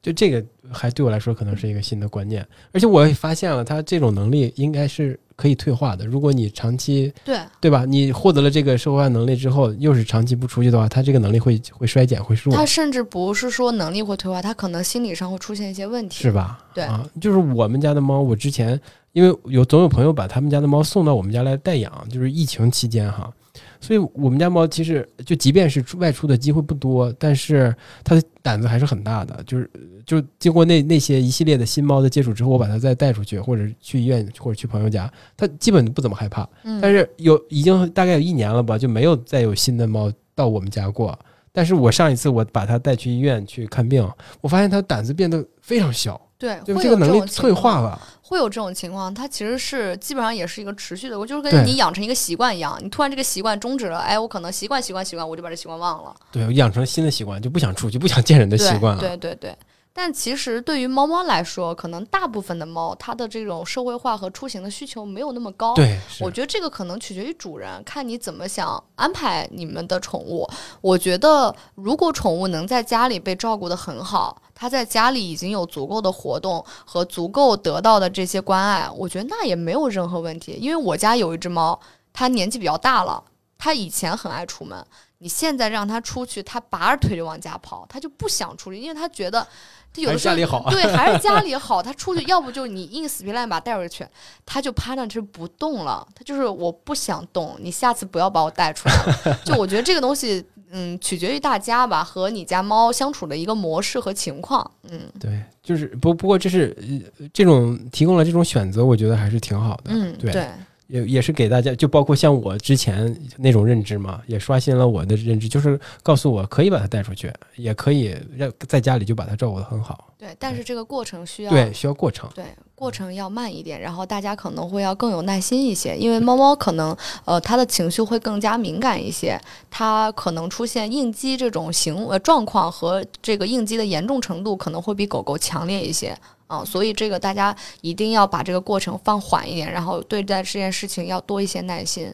[0.00, 6.04] 就这个还对我来说可能是一个新的观念，而且我也发现了，他这种能力应该是可以退化的。
[6.04, 7.86] 如果你长期对，对吧？
[7.86, 16.22] 你获得了这个社会化能力之后，又是长期不出去的话，他这个能力会会衰减，会弱他，甚至不是说能力会退化，他可能心理上会出现一些问题。
[16.22, 16.58] 是吧？
[16.74, 18.78] 对啊，就是我们家的猫，我之前
[19.12, 23.32] 因为有总有朋友把他们家的猫送到我们家来代养，就是疫情期间哈，
[23.80, 27.74] 所以我们家猫其实就即便是出外出的机会不多，但是
[28.04, 29.42] 它的胆子还是很大的。
[29.44, 29.70] 就是
[30.04, 36.46] 就经过那那些一系列的新猫的接触之后，我把它再带出去，或者去医院或者去朋友家，它基本不怎么害怕。
[36.62, 41.18] 嗯，但是有已经大概有一年了吧，就没有再有新的猫到我们家过。
[41.52, 44.08] 但是我上一次我把它带去医院去看病，
[44.40, 48.00] 我发现它胆子变得非常小，对，就会有这个能力退化，了。
[48.30, 49.12] 会有这种情况。
[49.12, 56.14] 它其实是基本上也是一个持续的，我就是跟你养成一个习惯一样，你突然这个习惯终止了，哎，我可能习惯习惯习惯，我就把这习惯忘了。
[56.30, 59.00] 对，我养成新的习惯，就不想出去，不想见人的习惯了。
[59.00, 59.56] 对对对对。
[59.92, 65.74] 但其实对于猫猫来说，可能大部分的猫，它的这种社会化和出行的需求没有那么高。
[65.74, 70.48] 对，我觉得这个可能取决于主人，看你怎么想安排你们的宠物。
[70.80, 80.56] 我觉得，如果宠物能在家里被照顾得很好，它在家里已经有足够的活动和足够得到的这些关爱，我觉得那也没有任何问题。
[80.60, 81.78] 因为我家有一只猫，
[82.12, 83.22] 它年纪比较大了，
[83.60, 84.82] 它以前很爱出门，
[85.18, 89.46] 你现在让他出去，他拔着腿就往家跑，他就不想出去，因为他觉得。
[89.92, 90.70] 它有的时候家里好。
[90.70, 91.82] 对，还是家里好。
[91.82, 94.06] 他出去，要不就你硬死皮赖脸把他带回去，
[94.46, 96.06] 他就趴那就不动了。
[96.14, 99.40] 他就是我不想动，你下次不要把我带出来了。
[99.44, 104.70] 就我觉得这个东西，嗯，取决于大家吧，和你家猫相处的一个模式和情况。
[104.88, 106.72] 嗯对，就是不不过这是
[107.18, 109.86] 呃这种提供了这种选择，我觉得还是挺好的。
[109.86, 110.48] 嗯，对对
[110.90, 120.12] 也也是给大家，就包括像我之前那种认知嘛，也刷新了我的认知，就是告诉我可以把它带出去，也可以让在家里就把它照顾得很好。
[120.18, 122.28] 对，但是这个过程需要对，需要过程。
[122.34, 136.14] 对，过程要慢一点，然后大家可能会要更有耐心一些，因为猫猫可能呃它的情绪会更加敏感一些，它可能出现应激这种行呃状况和这个应激的严重程度可能会比狗狗强烈一些。
[136.50, 142.12] 啊、所以这个大家一定要把这个过程放缓一点，然后对待这件事情要多一些耐心。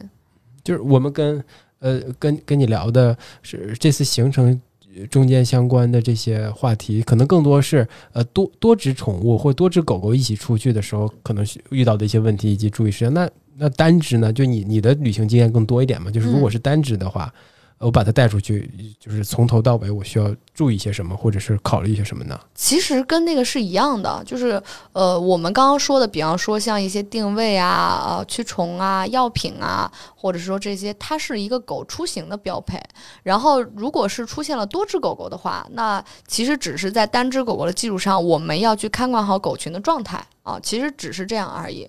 [0.63, 1.43] 就是我们跟
[1.79, 4.61] 呃跟跟你聊的是这次行程
[4.95, 13.13] 呃中间相关的这些话题，可能更多是呃多多只宠物或多只狗狗一起出去的时候，可能是遇到的一些问题以及注意事项。
[13.13, 13.29] 那
[13.59, 14.31] 那单只呢？
[14.31, 16.11] 就你你的旅行经验更多一点嘛？
[16.11, 17.33] 就是如果是单只的话，
[17.79, 22.39] 我把它带出去，就是从头到尾我需要注意些什么，或者是考虑一些什么呢？
[22.55, 24.61] 其实跟那个是一样的，就是
[24.93, 32.81] 呃，我们刚刚说的，比方说像一些定位啊、呃驱虫啊、药品啊，或者说这些，它是一个狗出行的标配。
[33.21, 41.87] 然后，如果是出现了多只狗狗的话，那其实只是在单只狗狗的基础上，我们要去看管好狗群的状态啊，其实只是这样而已。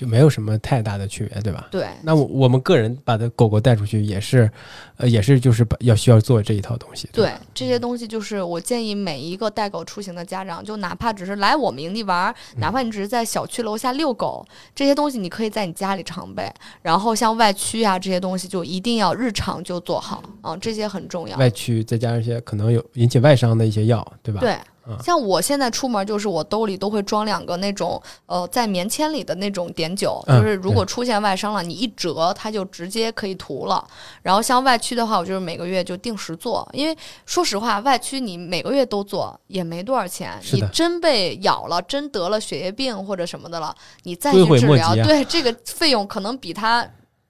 [0.00, 1.68] 就没有什么太大的区别，对吧？
[1.70, 4.50] 对，那我我们个人把它狗狗带出去，也是，
[4.96, 7.06] 呃，也是就是把要需要做这一套东西。
[7.08, 14.42] 吧对，这些东西就是我建议每一个带狗出行的家长，就哪怕只是来我们营地玩，哪怕你只是在小区楼下遛狗，
[14.74, 16.50] 这些东西你可以在你家里常备。
[16.80, 21.36] 然后像外驱啊这些东西，就一定要日常就做好啊，这些很重要。
[21.36, 24.40] 外驱再加上一些可能有引起外伤的一些药，对吧？
[24.40, 24.60] 对嗯，
[25.02, 33.86] 像我现在出门，就是我兜里都会装两个那种呃在棉签里的那种碘酒，嗯就是如果出现外伤了，你一折它就直接可以涂了。
[34.22, 43.74] 然后像外驱的话，我就是每个月就定时做，因为说实话，外驱你每个月都做也没多少钱，你真被咬了，真得了血液病或者什么的了，
[44.04, 46.86] 你再去治疗，对这个费用可能比它。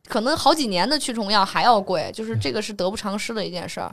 [0.08, 3.88] 可能好几年的驱虫药还要贵，就是嗯这个是得不偿失的一件事儿。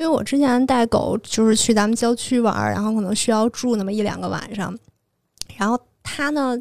[0.00, 4.74] 因为我之前带狗就是去咱们郊区玩儿，然后可能需要住那么一两个晚上，
[5.58, 6.56] 然后它呢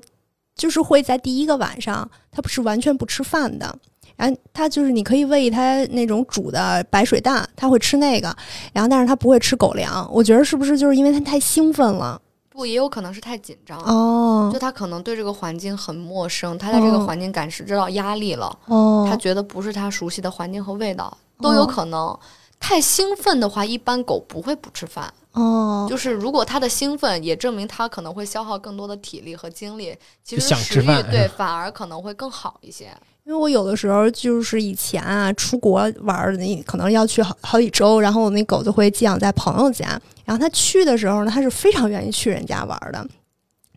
[0.58, 3.74] 就是会在第一个晚上，它不是完全不吃饭的。
[4.18, 8.36] 然后它就是你可以喂它那种煮的白水蛋，它会吃那个，
[8.74, 10.06] 然后但是它不会吃狗粮。
[10.12, 12.22] 我觉得是不是就是因为它太兴奋了？
[12.50, 13.80] 不，也有可能是太紧张。
[13.84, 22.20] 哦就它可能对这个环境很陌生，它在这个哦环境感知到压力了，哦，他觉得不是它熟悉的环境和味道，都有可能。
[22.60, 25.12] 太兴奋的话，一般狗不会不吃饭。
[25.32, 32.86] 哦，就是如果它的兴奋，也证明它可能会消耗更多的体力和精力，其实食欲对反而可能会更好一些。
[33.24, 40.00] 因为我有的时候就是以前啊出国玩儿，你可能要去好好几周，然后我那狗就会寄养在朋友家。
[40.26, 43.08] 然后它去的时候呢，它是非常愿意去人家玩儿的，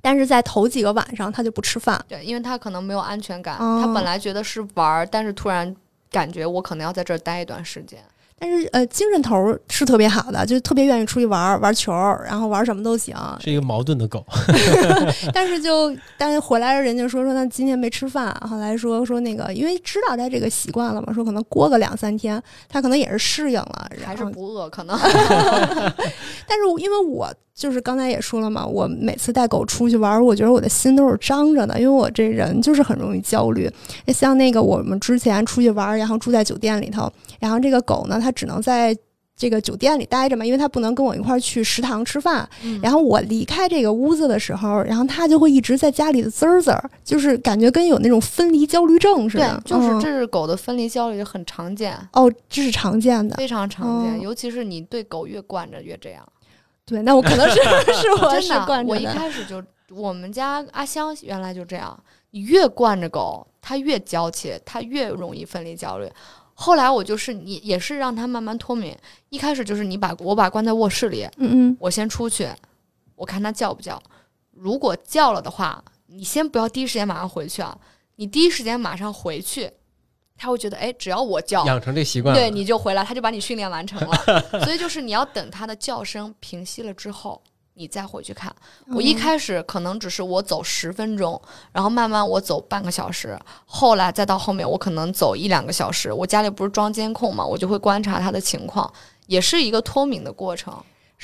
[0.01, 2.03] 但是在头几个晚上它就不吃饭。
[2.09, 5.75] 对，因为它可能没有安全感，哦它本来觉得是玩儿，但是突然
[6.11, 8.03] 感觉我可能要在这儿待一段时间。
[8.45, 13.15] 但是呃，精神头儿是特别好的，就特别愿意出去玩儿玩球儿，然后玩什么都行。
[13.39, 14.25] 是一个矛盾的狗。
[15.33, 24.99] 但是就但是回来人家说说他今天没吃饭，后来说说那个因为知道他这个习惯了嘛，说可能过个两三天，他可能也是适应了，还是不饿，可能
[26.49, 33.71] 但是因为我就是刚才也说了嘛，我每次带狗出去玩儿，我觉得我的心都是张着的，因为我这人就是很容易焦虑。
[34.09, 38.97] 像那个我们之前出去玩儿，然后住在酒店里头，然后这个狗呢，它只能在
[39.35, 42.49] 这个酒店里待着嘛，因为他不能跟我一块儿去食堂吃饭。
[42.63, 53.35] 嗯然后我离开这个屋子的时候，然后他就会一直在家里的滋儿滋儿，就是感觉跟有那种分离焦虑症似的对的。，就是嗯这是狗的分离焦虑很常见，哦，这是常见的。
[53.37, 56.25] 非常常见，哦尤其是你对狗越惯着越这样。
[56.85, 57.55] 对，那我可能是
[57.95, 59.05] 是我是真的，我一。
[59.07, 61.99] 开始就，我们家阿香原来就这样，
[62.33, 66.09] 你越惯着狗，它越娇气，它越容易分离焦虑。
[66.55, 68.97] 后来我就是你也是让它慢慢脱敏，
[69.31, 72.49] 一开始就是你把我把关在卧室里，嗯嗯我先出去，
[73.17, 74.01] 我看它叫不叫。
[74.53, 77.77] 如果叫了的话，你先不要第一时间马上回去啊，
[78.17, 79.71] 你第一时间马上回去，
[80.37, 84.61] 它会觉得哎，只要我叫，养成这习惯，对，你就回来，他就把你训练完成了。
[84.65, 87.43] 所以就是你要等它的叫声平息了之后，
[87.75, 88.55] 你再回去看。
[88.95, 91.41] 我一开始可能只是我走十分钟，
[91.73, 96.13] 然后慢慢我走半个小时，后来再到后面我可能走一两个小时。
[96.13, 98.93] 我家里不是装监控嘛，我就会观察他的情况，
[99.27, 100.75] 也是一个脱敏的过程。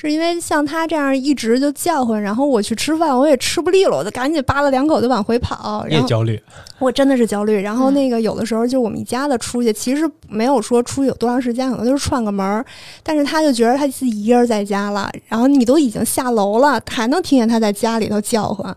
[0.00, 6.40] 是因为像他这样一直就叫唤，然后我去吃饭，我也吃不利落，我就赶紧扒拉两口就往回跑，然后也焦虑。
[6.78, 7.60] 我真的是焦虑。
[7.60, 12.64] 然后嗯那个有的时候就我们一家子出去，其实没有说出去有多长时间，可能就是串个门儿，
[13.02, 18.72] 但是他就觉得他自己一个人在家了，然后你都已经下楼了，还能听见他在家里头叫唤，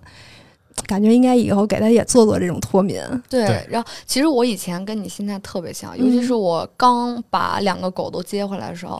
[0.87, 2.99] 感觉应该以后给他也做做这种脱敏。
[3.29, 8.99] 对，对然后其实我以前跟你心态特别像，尤其是我刚把两个狗都接回来的时候，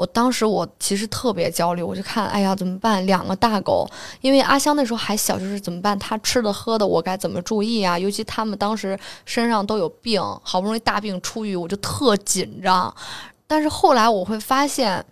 [0.00, 3.04] 我当时我其实特别焦虑，我就看，哎呀，怎么办？
[3.04, 3.86] 两个大狗，
[4.22, 5.98] 因为阿香那时候还小，就是怎么办？
[5.98, 7.98] 它吃的喝的我该怎么注意啊？
[7.98, 12.94] 尤其他们当时身上都有病，好不容易大病初愈，我就特紧张。
[13.46, 15.04] 但是后来我会发现，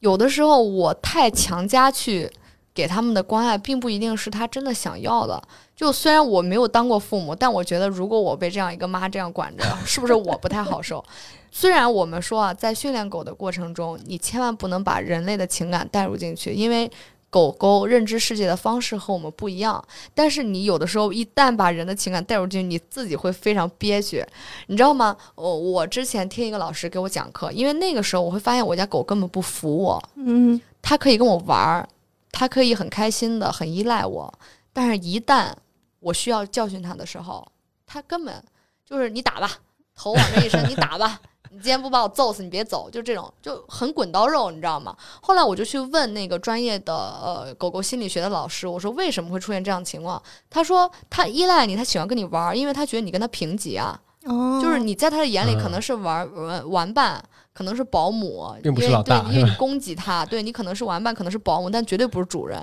[0.00, 2.30] 有的时候我太强加去
[2.74, 5.42] 给他们的关爱，并不一定是他真的想要的。
[5.74, 11.02] 就虽然我没有当过父母，但我觉得如果我被这样一个妈这样管着，是不是我不太好受？
[11.50, 16.90] 虽然我们说啊，在训练狗的过程中，你千万不能把人类的情感带入进去，因为
[17.30, 19.82] 狗狗认知世界的方式和我们不一样。
[20.14, 24.24] 但是你有的时候一旦把人的情感带入进去，你自己会非常憋屈，
[24.68, 25.16] 你知道吗？
[25.34, 31.88] 我我之前听一个老师给我讲课，因为那个时候我会发现我家狗根本不服我，嗯，它可以跟我玩儿，
[32.32, 34.32] 它可以很开心的、很依赖我，
[34.72, 35.52] 但是一旦
[36.00, 37.46] 我需要教训它的时候，
[37.86, 38.42] 它根本
[38.86, 39.50] 就是你打吧，
[39.98, 41.20] 头往这一伸，你打吧。
[41.50, 44.94] 你今天不把我揍死，你别走，就这种就很滚刀肉，你知道吗？
[45.22, 50.22] 后来我就去问那个专业的呃狗狗心理学的老师，我说为什么会出现这样的情况？
[50.50, 57.24] 他说他依赖你，他喜欢跟你玩儿，因为他觉得你跟他平级啊，哦，就是你在他的眼里嗯可能是玩玩玩伴，
[57.54, 62.62] 可能是保姆，并不是因为老大对，因为你供给他，对你可能是玩伴，可能是保姆，但绝对不是主人。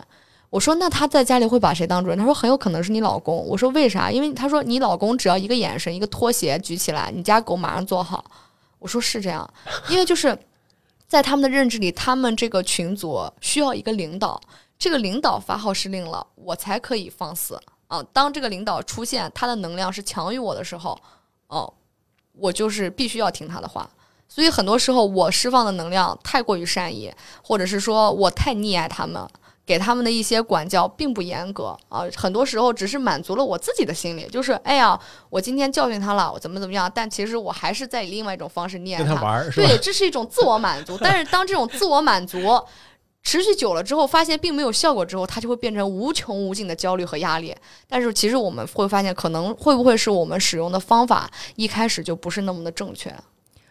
[0.55, 2.17] 我说那他在家里会把谁当主人？
[2.17, 3.45] 他说很有可能是你老公。
[3.45, 4.09] 我说为啥？
[4.09, 8.23] 因为他说你老公只要一个眼神，一个拖鞋举起来，你家狗马上坐好。
[8.79, 9.45] 我说是这样，
[9.89, 10.37] 因为就是
[11.09, 14.39] 在他们的认知里，他们这个群组需要一个领导，
[14.79, 18.01] 这个领导发号施令了，我才可以放肆啊。
[18.13, 20.97] 当这个领导出现，他的能量是强于我的时候，
[21.47, 21.73] 哦，
[22.31, 23.89] 我就是必须要听他的话。
[24.29, 29.21] 所以很多时候，我释放的能量太过于善意，或者是说我太溺爱他们，
[29.65, 32.05] 给他们的一些管教并不严格啊。
[32.15, 34.99] 很多时候只是满足了我自己的心理，就是哎呀，
[35.29, 39.67] 我今天教训他了，我怎么怎么样，但其实我还是在以另外一种方式溺爱跟他玩儿是吧？
[39.67, 40.97] 对，这是一种自我满足。
[40.99, 42.61] 但是当这种自我满足
[43.23, 47.55] 持续久了之后，发现并没有效果之后，它就会变成无穷无尽的焦虑和压力。
[47.87, 53.09] 但是其实我们会发现，可能会不会是我们使用的方法一开始就不是那么的正确？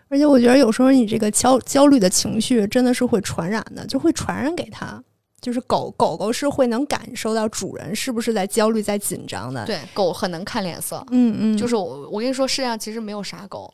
[0.09, 5.03] 而且我觉得有时候你这个焦焦虑的情绪真的是会传染的，就会传染给他。
[5.45, 11.05] 就是狗狗狗是会能感受到主人是不是在焦虑、在紧张的。，对，狗很能看脸色。
[11.11, 13.73] 嗯嗯，就是我，我跟你说，世界上其实没有傻狗，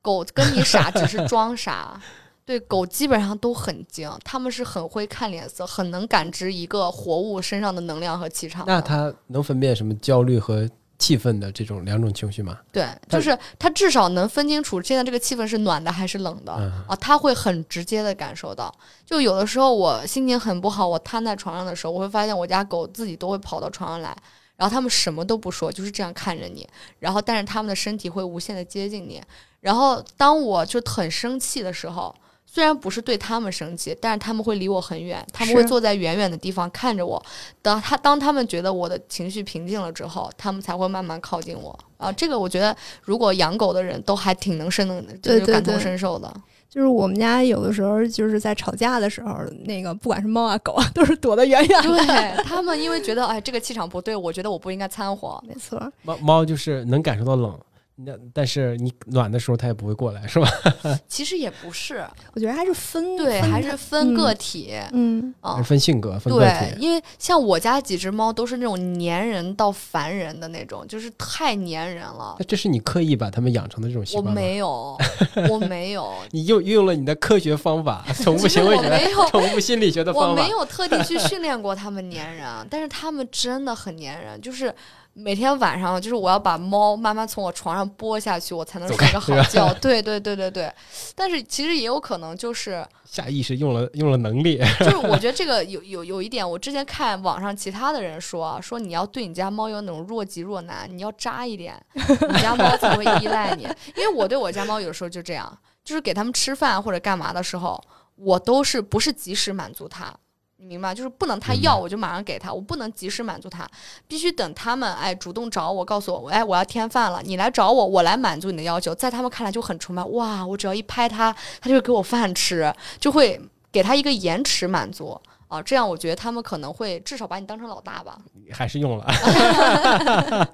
[0.00, 2.00] 狗跟你傻只是装傻。
[2.46, 8.64] 对，狗基本上都很精，它们是很会看脸色，很能感知一个活物身上的能量和气场。
[8.66, 12.58] 那它能分辨什么焦虑和气氛的这种两种情绪嘛？
[12.72, 18.74] 对，就是他至少能分清楚现在这个气氛是暖的还是冷的、嗯啊，他会很直接的感受到。
[19.06, 24.16] 就有的时候我心情很不好，我瘫在床上的时候，我会发现我家狗自己都会跑到床上来，
[24.56, 26.68] 然后他们什么都不说，就是这样看着你，
[26.98, 29.22] 然后但是他们的身体会无限的接近你。
[29.60, 32.14] 然后当我就很生气的时候。
[32.50, 37.22] 虽然不是对他们生气，但是他们会离我很远，他们会坐在远远的地方看着我。
[37.60, 41.78] 当他当他们觉得我的情绪平静了之后，他们才会慢慢靠近我。
[41.98, 46.32] 啊，这个我觉得，如果养狗的人都还挺能深能，就是感同身受的。
[46.70, 51.88] 就是我们家有的时候就是在吵架的时候，那个不管是猫啊狗啊，都是躲得远远的。
[51.88, 55.42] 对 他们，因为觉得哎，这个气场不对，我觉得我不应该掺和。
[55.46, 57.58] 没错，猫猫就是能感受到冷，
[58.00, 60.48] 那但是你暖的时候它也不会过来，是吧？
[61.08, 64.72] 其实也不是，我觉得还是分对，分还是分嗯个体。
[64.92, 65.34] 嗯，
[65.64, 66.80] 分性格，分个对，体。
[66.80, 72.36] 因为像我家几只猫都是那种粘人到烦人的那种，就是太粘人了。
[72.38, 74.40] 那这是你刻意把它们养成的这种习我惯吗？
[74.40, 74.96] 没有，
[75.50, 80.50] 我没有， 你用运用了你的科学方法，宠物行为我没学、有宠物心理学的我方法我没。
[80.50, 84.72] 有特地去训练过它们粘人，但是它们真的很粘人，就是。
[85.18, 89.74] 每天晚上，就是我要把猫慢慢从我床上拨下去，我才能睡个好觉。
[89.74, 90.72] 对对对对对，
[91.16, 103.64] 但是其实也有可能就是 下意识用了用了能力， 就是我觉得这个有有有一点，我之前看网上其他的人说啊，说你要对你家猫有那种若即若难，你要扎一点，你家猫才会依赖你。
[103.96, 107.82] 因为我对我家猫有时候就这样，就是给它们吃饭或者干嘛的时候，
[108.14, 110.14] 我都是不是及时满足它。
[110.60, 113.64] 你明白，就是不能他要我就马上给他，我不能及时满足他，
[114.08, 123.40] 必须等他们哎主动找我，告诉我哎我要添饭了，你来找我，我来满足你的要求，在他们看来就很崇拜哇，我只要一拍他，他就会给我饭吃，就会
[123.70, 128.18] 给他一个延迟满足啊，这样我觉得他们可能会至少把你当成老大吧。
[128.52, 129.06] 还是用了。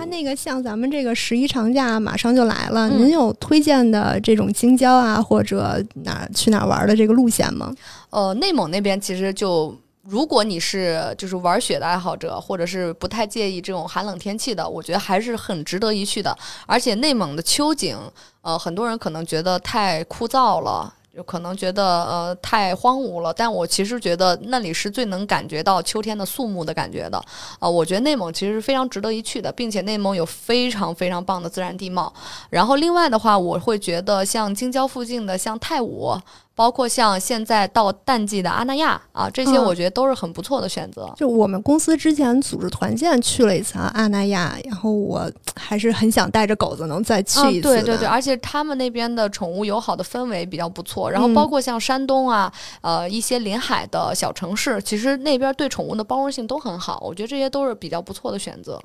[0.00, 7.74] 那那个像咱们这个十一长假马上就来了，嗯您有推荐的这种京郊啊，或者哪儿去哪儿玩的这个路线吗？
[8.10, 9.74] 呃，内蒙那边其实就。
[10.02, 16.36] 如果你是就是玩雪的爱好者，或者是不太介意这种寒冷天气的，我觉得还是很值得一去的。
[16.66, 17.96] 而且内蒙的秋景，
[18.40, 27.20] 呃，很多人可能觉得太枯燥了，就可能觉得呃太荒芜了，但我其实觉得那里是最能感觉到秋天的肃穆的感觉的。
[27.58, 32.12] 啊、我觉得内蒙其实是非常值得一去的，并且内蒙有非常非常棒的自然地貌。
[32.48, 36.16] 然后另外的话，我会觉得像京郊附近的像太武，
[36.60, 41.10] 包括像现在到淡季的阿那亚啊，这些嗯我觉得都是很不错的选择。
[41.16, 52.52] 就我们公司之前组织团建去了一次阿那亚，然后我还是很想带着狗子能再去啊，一次的、对对对，而且他们那边的宠物友好的氛围比较不错，然后嗯包括像山东啊，
[52.82, 58.78] 呃一些临海的小城市，其实那边对宠物的包容性都很好，我觉得这些都是比较不错的选择。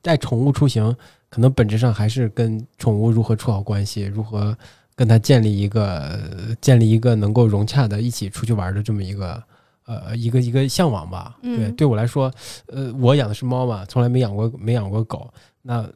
[0.00, 0.96] 带宠物出行，
[1.28, 4.56] 可能本质上还是跟宠物如何处好关系，如何
[4.94, 9.42] 跟它建立一个呃建立一个能够融洽的一起出去玩的这么一个
[9.86, 11.36] 呃一个一个向往吧。
[11.42, 12.30] 嗯对，对我来说，
[12.66, 15.32] 呃，我养的是猫嘛，从来没养过没养过狗。
[15.62, 15.88] 那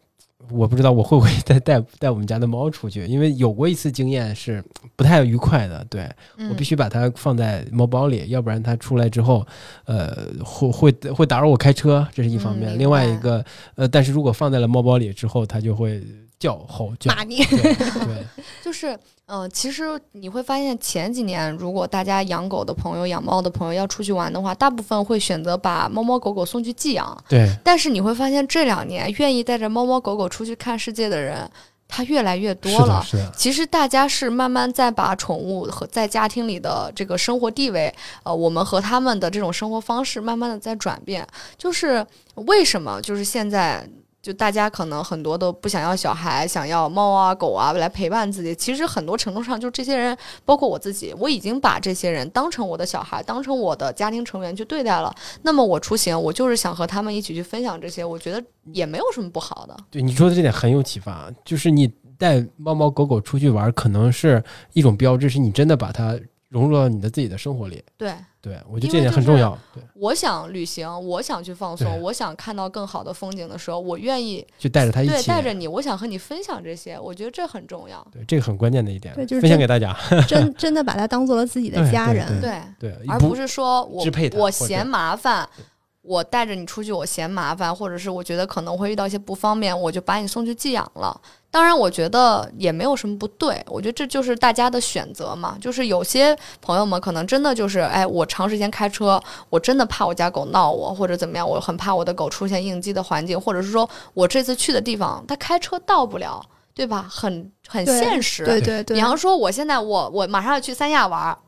[0.50, 4.62] 我不知道我会不会再带 带我们家的猫出去，因为有过一次经验是
[4.94, 5.84] 不太愉快的。
[5.90, 9.44] 对嗯我必须把它放在猫包里，要不然它出来之后，
[9.86, 12.76] 呃，会会会打扰我开车，这是一方面。
[12.76, 13.44] 嗯另外一个，
[13.74, 16.00] 呃，但是如果放在了猫包里之后，它就会
[16.38, 17.14] 叫吼叫。
[17.14, 17.44] 骂你。
[17.44, 18.26] 对对，
[18.62, 27.16] 就是，嗯、其实你会发现前几年，如果大家养狗的朋友、养猫的朋友要出去玩的话，大部分会选择把猫猫狗狗送去寄养。
[27.28, 31.50] 对，但是你会发现这两年愿意带着猫猫狗狗出去看世界的人，
[31.88, 33.04] 他越来越多了的，。
[33.04, 37.92] 是的，其实大家是慢慢在把宠物和在家庭里的这个生活地位，
[38.24, 41.26] 呃，我们和他们的这种生活方式慢慢的在转变。
[41.56, 43.00] 就是为什么？
[43.00, 43.88] 就是现在。
[44.26, 48.52] 就大家可能很多都不想要小孩，想要猫啊狗啊来陪伴自己。
[48.56, 55.14] 其实很多程度上，就这些人，包括我自己，我已经把这些人当成我的小孩，当成我的家庭成员去对待了。
[55.42, 59.76] 那么我出行，我就是想和他们一起去分享这些，我觉得也没有什么不好的。
[59.92, 61.86] 对你说的这点很有启发，就是你
[62.18, 66.18] 带猫猫狗狗出去玩，可能是一种标志，是你真的把它
[66.48, 67.82] 融入到你的自己的生活里。
[67.96, 69.56] 对，对我觉得这点很重要。
[69.74, 78.06] 对，我想旅行，我想去放松，我想看到更好的风景的时候，我愿意去带着他一对起，带着你，我想和你分享这些，我觉得这很重要。
[78.12, 79.96] 对，这个很关键的一点，对就是分享给大家。
[80.28, 82.40] 真 真的把它当做了自己的家人。
[82.40, 84.04] 对，对，而不是说我
[84.36, 85.48] 我嫌麻烦，
[86.02, 91.20] 我带着你出去，我嫌麻烦，或者是我觉得可能会遇到一些不方便，我就把你送去寄养了。
[91.56, 95.56] 当然，我觉得也没有什么不对，我觉得这就是大家的选择嘛。
[95.58, 106.44] 就是有些朋友们可能真的就是，哎，我长时间开车，我真的怕我家狗闹我，或者怎么样，我很怕我的狗出现应激的环境，或者是说我这次去的地方，它开车到不了，
[106.74, 107.06] 对吧？
[107.10, 108.44] 很很现实。
[108.44, 111.38] 对对对，比方说，我现在我我马上要去三亚玩儿，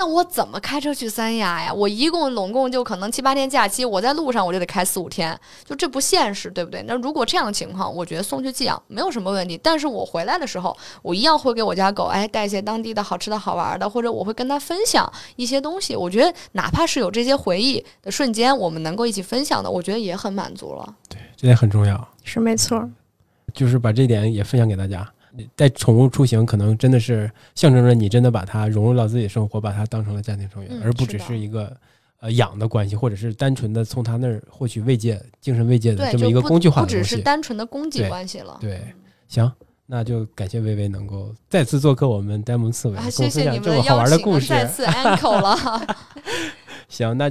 [0.00, 1.70] 那我怎么开车去三亚呀？
[1.70, 6.82] 我一共拢共就可能七八天假期，我在路上我就得开四五天，就这不现实，对不对？
[6.84, 9.60] 那如果这样的情况，我觉得送去寄养没有什么问题。
[9.62, 15.94] 但是我回来的时候，我一样会给我家狗哎带一些当地的好吃的好玩的，或者我会跟它分享一些东西。
[15.94, 20.94] 我觉得哪怕是有这些回忆的瞬间，我们能够一起分享的，我觉得也很满足了。
[21.10, 22.08] 对这点很重要。
[22.24, 22.88] 是没错。
[23.52, 25.06] 就是把这点也分享给大家。
[25.54, 31.76] 带宠物出行，可能真的是象征着你真的把它融入到自己的生活，把它当成了家庭成员，嗯而不只是一个
[32.20, 37.18] 呃养的关系，或者是单纯的从他那儿获取慰藉、精神慰藉的，这么一个工具化不只是。
[37.18, 38.56] 单纯的供给对关系了。
[38.60, 38.80] 对，
[39.28, 39.50] 行，
[39.86, 44.52] 那就感谢薇薇能够再次做客我们呆萌刺猬，啊，跟我谢谢你们分享这么好玩的故事。
[44.52, 45.96] 能再次 uncle 了。
[46.88, 47.28] 行，那。